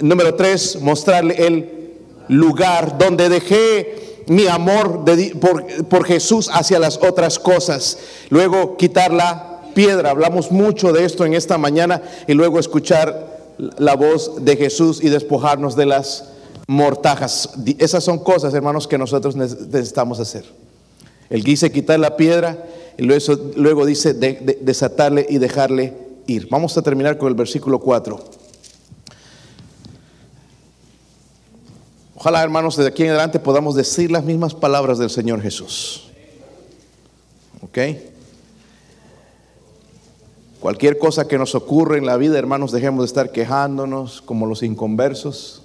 Número 0.00 0.34
tres, 0.34 0.78
mostrarle 0.80 1.46
el 1.46 1.94
lugar 2.28 2.98
donde 2.98 3.28
dejé 3.28 4.24
mi 4.26 4.46
amor 4.46 5.04
por, 5.40 5.66
por, 5.84 6.04
Jesús 6.04 6.50
hacia 6.52 6.78
las 6.78 6.98
otras 6.98 7.38
cosas. 7.38 7.98
Luego 8.28 8.76
quitar 8.76 9.12
la 9.12 9.62
piedra. 9.74 10.10
Hablamos 10.10 10.50
mucho 10.52 10.92
de 10.92 11.04
esto 11.04 11.24
en 11.24 11.34
esta 11.34 11.58
mañana 11.58 12.02
y 12.26 12.34
luego 12.34 12.58
escuchar 12.58 13.40
la 13.78 13.94
voz 13.94 14.44
de 14.44 14.56
Jesús 14.56 15.02
y 15.02 15.08
despojarnos 15.08 15.76
de 15.76 15.86
las 15.86 16.24
mortajas. 16.66 17.50
Esas 17.78 18.04
son 18.04 18.18
cosas, 18.18 18.54
hermanos, 18.54 18.86
que 18.86 18.98
nosotros 18.98 19.36
necesitamos 19.36 20.20
hacer. 20.20 20.44
Él 21.28 21.44
quise 21.44 21.70
quitar 21.70 21.98
la 21.98 22.16
piedra 22.16 22.64
y 23.00 23.02
luego, 23.02 23.86
dice 23.86 24.12
desatarle 24.12 25.26
y 25.26 25.38
dejarle 25.38 25.96
ir. 26.26 26.48
Vamos 26.50 26.76
a 26.76 26.82
terminar 26.82 27.16
con 27.16 27.28
el 27.28 27.34
versículo 27.34 27.78
4. 27.78 28.22
Ojalá, 32.14 32.42
hermanos, 32.42 32.76
desde 32.76 32.90
aquí 32.90 33.04
en 33.04 33.08
adelante 33.08 33.38
podamos 33.38 33.74
decir 33.74 34.10
las 34.10 34.22
mismas 34.22 34.54
palabras 34.54 34.98
del 34.98 35.08
Señor 35.08 35.40
Jesús. 35.40 36.10
¿Ok? 37.62 37.78
Cualquier 40.60 40.98
cosa 40.98 41.26
que 41.26 41.38
nos 41.38 41.54
ocurra 41.54 41.96
en 41.96 42.04
la 42.04 42.18
vida, 42.18 42.38
hermanos, 42.38 42.70
dejemos 42.70 43.00
de 43.00 43.06
estar 43.06 43.32
quejándonos 43.32 44.20
como 44.20 44.44
los 44.44 44.62
inconversos. 44.62 45.62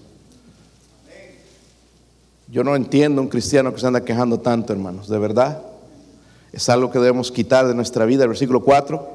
Yo 2.47 2.63
no 2.63 2.77
entiendo 2.77 3.21
un 3.21 3.27
cristiano 3.27 3.73
que 3.73 3.81
se 3.81 3.87
anda 3.87 4.05
quejando 4.05 4.39
tanto, 4.39 4.71
hermanos, 4.71 5.09
de 5.09 5.19
verdad. 5.19 5.74
Es 6.55 6.69
algo 6.69 6.89
que 6.89 6.99
debemos 6.99 7.33
quitar 7.33 7.67
de 7.67 7.75
nuestra 7.75 8.05
vida. 8.05 8.23
El 8.23 8.29
versículo 8.29 8.63
4 8.63 9.05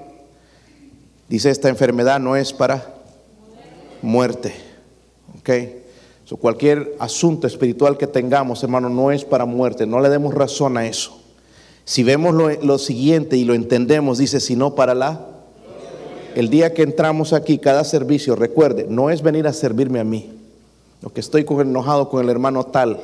dice, 1.26 1.48
esta 1.48 1.70
enfermedad 1.70 2.20
no 2.20 2.36
es 2.36 2.52
para 2.52 2.94
muerte. 4.02 4.54
¿Ok? 5.38 5.50
cualquier 6.38 6.94
asunto 7.00 7.48
espiritual 7.48 7.96
que 7.96 8.06
tengamos, 8.06 8.62
hermano, 8.62 8.88
no 8.88 9.10
es 9.10 9.24
para 9.24 9.46
muerte. 9.46 9.84
No 9.86 10.00
le 10.00 10.10
demos 10.10 10.32
razón 10.34 10.76
a 10.76 10.86
eso. 10.86 11.18
Si 11.84 12.04
vemos 12.04 12.34
lo, 12.34 12.50
lo 12.62 12.78
siguiente 12.78 13.36
y 13.36 13.44
lo 13.44 13.54
entendemos, 13.54 14.18
dice, 14.18 14.38
sino 14.38 14.74
para 14.74 14.94
la... 14.94 15.26
El 16.36 16.50
día 16.50 16.72
que 16.72 16.82
entramos 16.82 17.32
aquí, 17.32 17.58
cada 17.58 17.82
servicio, 17.82 18.36
recuerde, 18.36 18.86
no 18.88 19.10
es 19.10 19.22
venir 19.22 19.48
a 19.48 19.52
servirme 19.52 19.98
a 19.98 20.04
mí. 20.04 20.30
Lo 21.00 21.12
que 21.12 21.20
estoy 21.20 21.44
enojado 21.48 22.10
con 22.10 22.22
el 22.22 22.30
hermano 22.30 22.66
tal, 22.66 23.00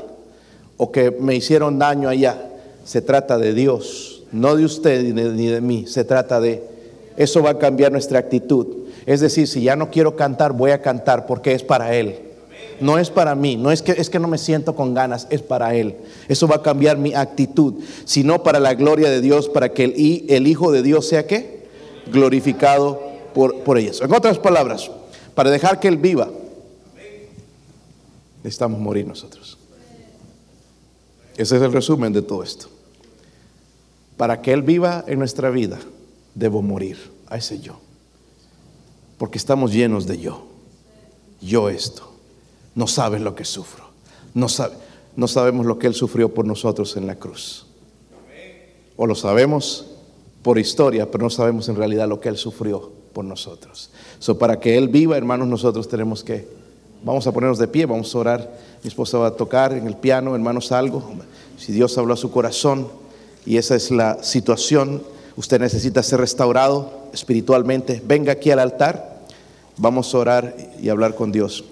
o 0.77 0.93
que 0.93 1.11
me 1.11 1.35
hicieron 1.35 1.79
daño 1.81 2.09
allá, 2.09 2.51
se 2.85 3.03
trata 3.03 3.39
de 3.39 3.55
Dios 3.55 4.16
no 4.33 4.57
de 4.57 4.65
usted 4.65 5.03
ni 5.15 5.47
de, 5.47 5.61
mí, 5.61 5.87
se 5.87 6.05
trata 6.05 6.41
de, 6.41 6.63
eso 7.17 7.43
va 7.43 7.51
a 7.51 7.59
cambiar 7.59 7.93
nuestra 7.93 8.19
actitud. 8.19 8.67
Es 9.07 9.21
decir, 9.21 9.47
si 9.47 9.63
ya 9.63 9.77
no 9.77 9.91
quiero 9.91 10.17
cantar, 10.17 10.53
voy 10.53 10.73
a 10.73 10.83
cantar 10.83 11.27
porque 11.27 11.53
es 11.53 11.63
para 11.63 11.95
Él. 11.95 12.19
No 12.81 12.99
es 12.99 13.09
para 13.09 13.35
mí, 13.35 13.57
no 13.57 13.71
es 13.71 13.81
que, 13.81 13.93
es 13.93 14.11
que 14.11 14.19
no 14.19 14.29
me 14.29 14.37
siento 14.37 14.75
con 14.75 14.93
ganas, 14.93 15.27
es 15.31 15.41
para 15.41 15.75
Él. 15.75 15.95
Eso 16.29 16.47
va 16.47 16.57
a 16.57 16.63
cambiar 16.63 16.99
mi 16.99 17.15
actitud, 17.15 17.75
sino 18.05 18.43
para 18.43 18.61
la 18.61 18.75
gloria 18.75 19.09
de 19.09 19.21
Dios, 19.21 19.49
para 19.49 19.71
que 19.71 19.85
el, 19.85 20.27
el 20.29 20.47
Hijo 20.47 20.73
de 20.73 20.83
Dios 20.83 21.09
sea 21.09 21.27
que 21.27 21.67
glorificado 22.13 23.01
por, 23.33 23.61
por 23.61 23.79
ellos. 23.79 24.01
En 24.03 24.13
otras 24.13 24.39
palabras, 24.39 24.91
para 25.35 25.51
dejar 25.51 25.81
que 25.81 25.89
Él 25.89 25.97
viva, 25.97 26.29
necesitamos 28.43 28.79
morir 28.81 29.07
nosotros. 29.07 29.57
Ese 31.37 31.57
es 31.57 31.63
el 31.63 31.73
resumen 31.73 32.13
de 32.13 32.23
todo 32.23 32.43
esto. 32.43 32.69
Para 34.17 34.41
que 34.41 34.53
Él 34.53 34.63
viva 34.63 35.05
en 35.07 35.19
nuestra 35.19 35.51
vida, 35.51 35.79
debo 36.35 36.63
morir 36.63 36.99
a 37.29 37.37
ese 37.37 37.61
yo. 37.61 37.79
Porque 39.19 39.39
estamos 39.39 39.73
llenos 39.73 40.07
de 40.07 40.19
yo. 40.19 40.47
Yo 41.41 41.69
esto. 41.69 42.13
No 42.75 42.87
sabes 42.87 43.21
lo 43.21 43.35
que 43.35 43.45
sufro. 43.45 43.85
No, 44.35 44.47
no 45.17 45.29
sabemos 45.29 45.67
lo 45.67 45.79
que 45.79 45.87
Él 45.87 45.95
sufrió 45.95 46.33
por 46.33 46.47
nosotros 46.47 46.97
en 46.97 47.07
la 47.07 47.17
cruz. 47.17 47.67
O 48.97 49.07
lo 49.07 49.15
sabemos 49.15 49.87
por 50.43 50.59
historia, 50.59 51.11
pero 51.11 51.25
no 51.25 51.31
sabemos 51.31 51.69
en 51.69 51.77
realidad 51.77 52.09
lo 52.09 52.21
que 52.21 52.29
Él 52.29 52.37
sufrió 52.37 52.91
por 53.13 53.25
nosotros. 53.25 53.91
So, 54.19 54.39
para 54.39 54.61
que 54.61 54.79
Él 54.79 54.89
viva, 54.89 55.17
hermanos, 55.17 55.49
nosotros 55.49 55.89
tenemos 55.89 56.23
que, 56.23 56.49
vamos 57.03 57.27
a 57.27 57.33
ponernos 57.33 57.59
de 57.59 57.69
pie, 57.69 57.87
vamos 57.87 58.15
a 58.15 58.19
orar. 58.19 58.59
Mi 58.83 58.89
esposa 58.89 59.19
va 59.19 59.29
a 59.29 59.37
tocar 59.37 59.73
en 59.73 59.87
el 59.87 59.97
piano, 59.97 60.35
hermanos, 60.35 60.73
algo. 60.73 61.03
Si 61.59 61.73
Dios 61.73 61.97
habló 61.99 62.15
a 62.15 62.17
su 62.17 62.31
corazón 62.31 62.89
y 63.47 63.57
esa 63.57 63.77
es 63.77 63.91
la 63.91 64.23
situación. 64.23 65.03
Usted 65.37 65.61
necesita 65.61 66.03
ser 66.03 66.21
restaurado 66.21 67.09
espiritualmente. 67.15 68.03
Venga 68.05 68.33
aquí 68.33 68.51
al 68.51 68.59
altar. 68.59 69.23
Vamos 69.79 70.15
a 70.15 70.19
orar 70.19 70.57
y 70.83 70.89
hablar 70.89 71.15
con 71.15 71.33
Dios. 71.33 71.65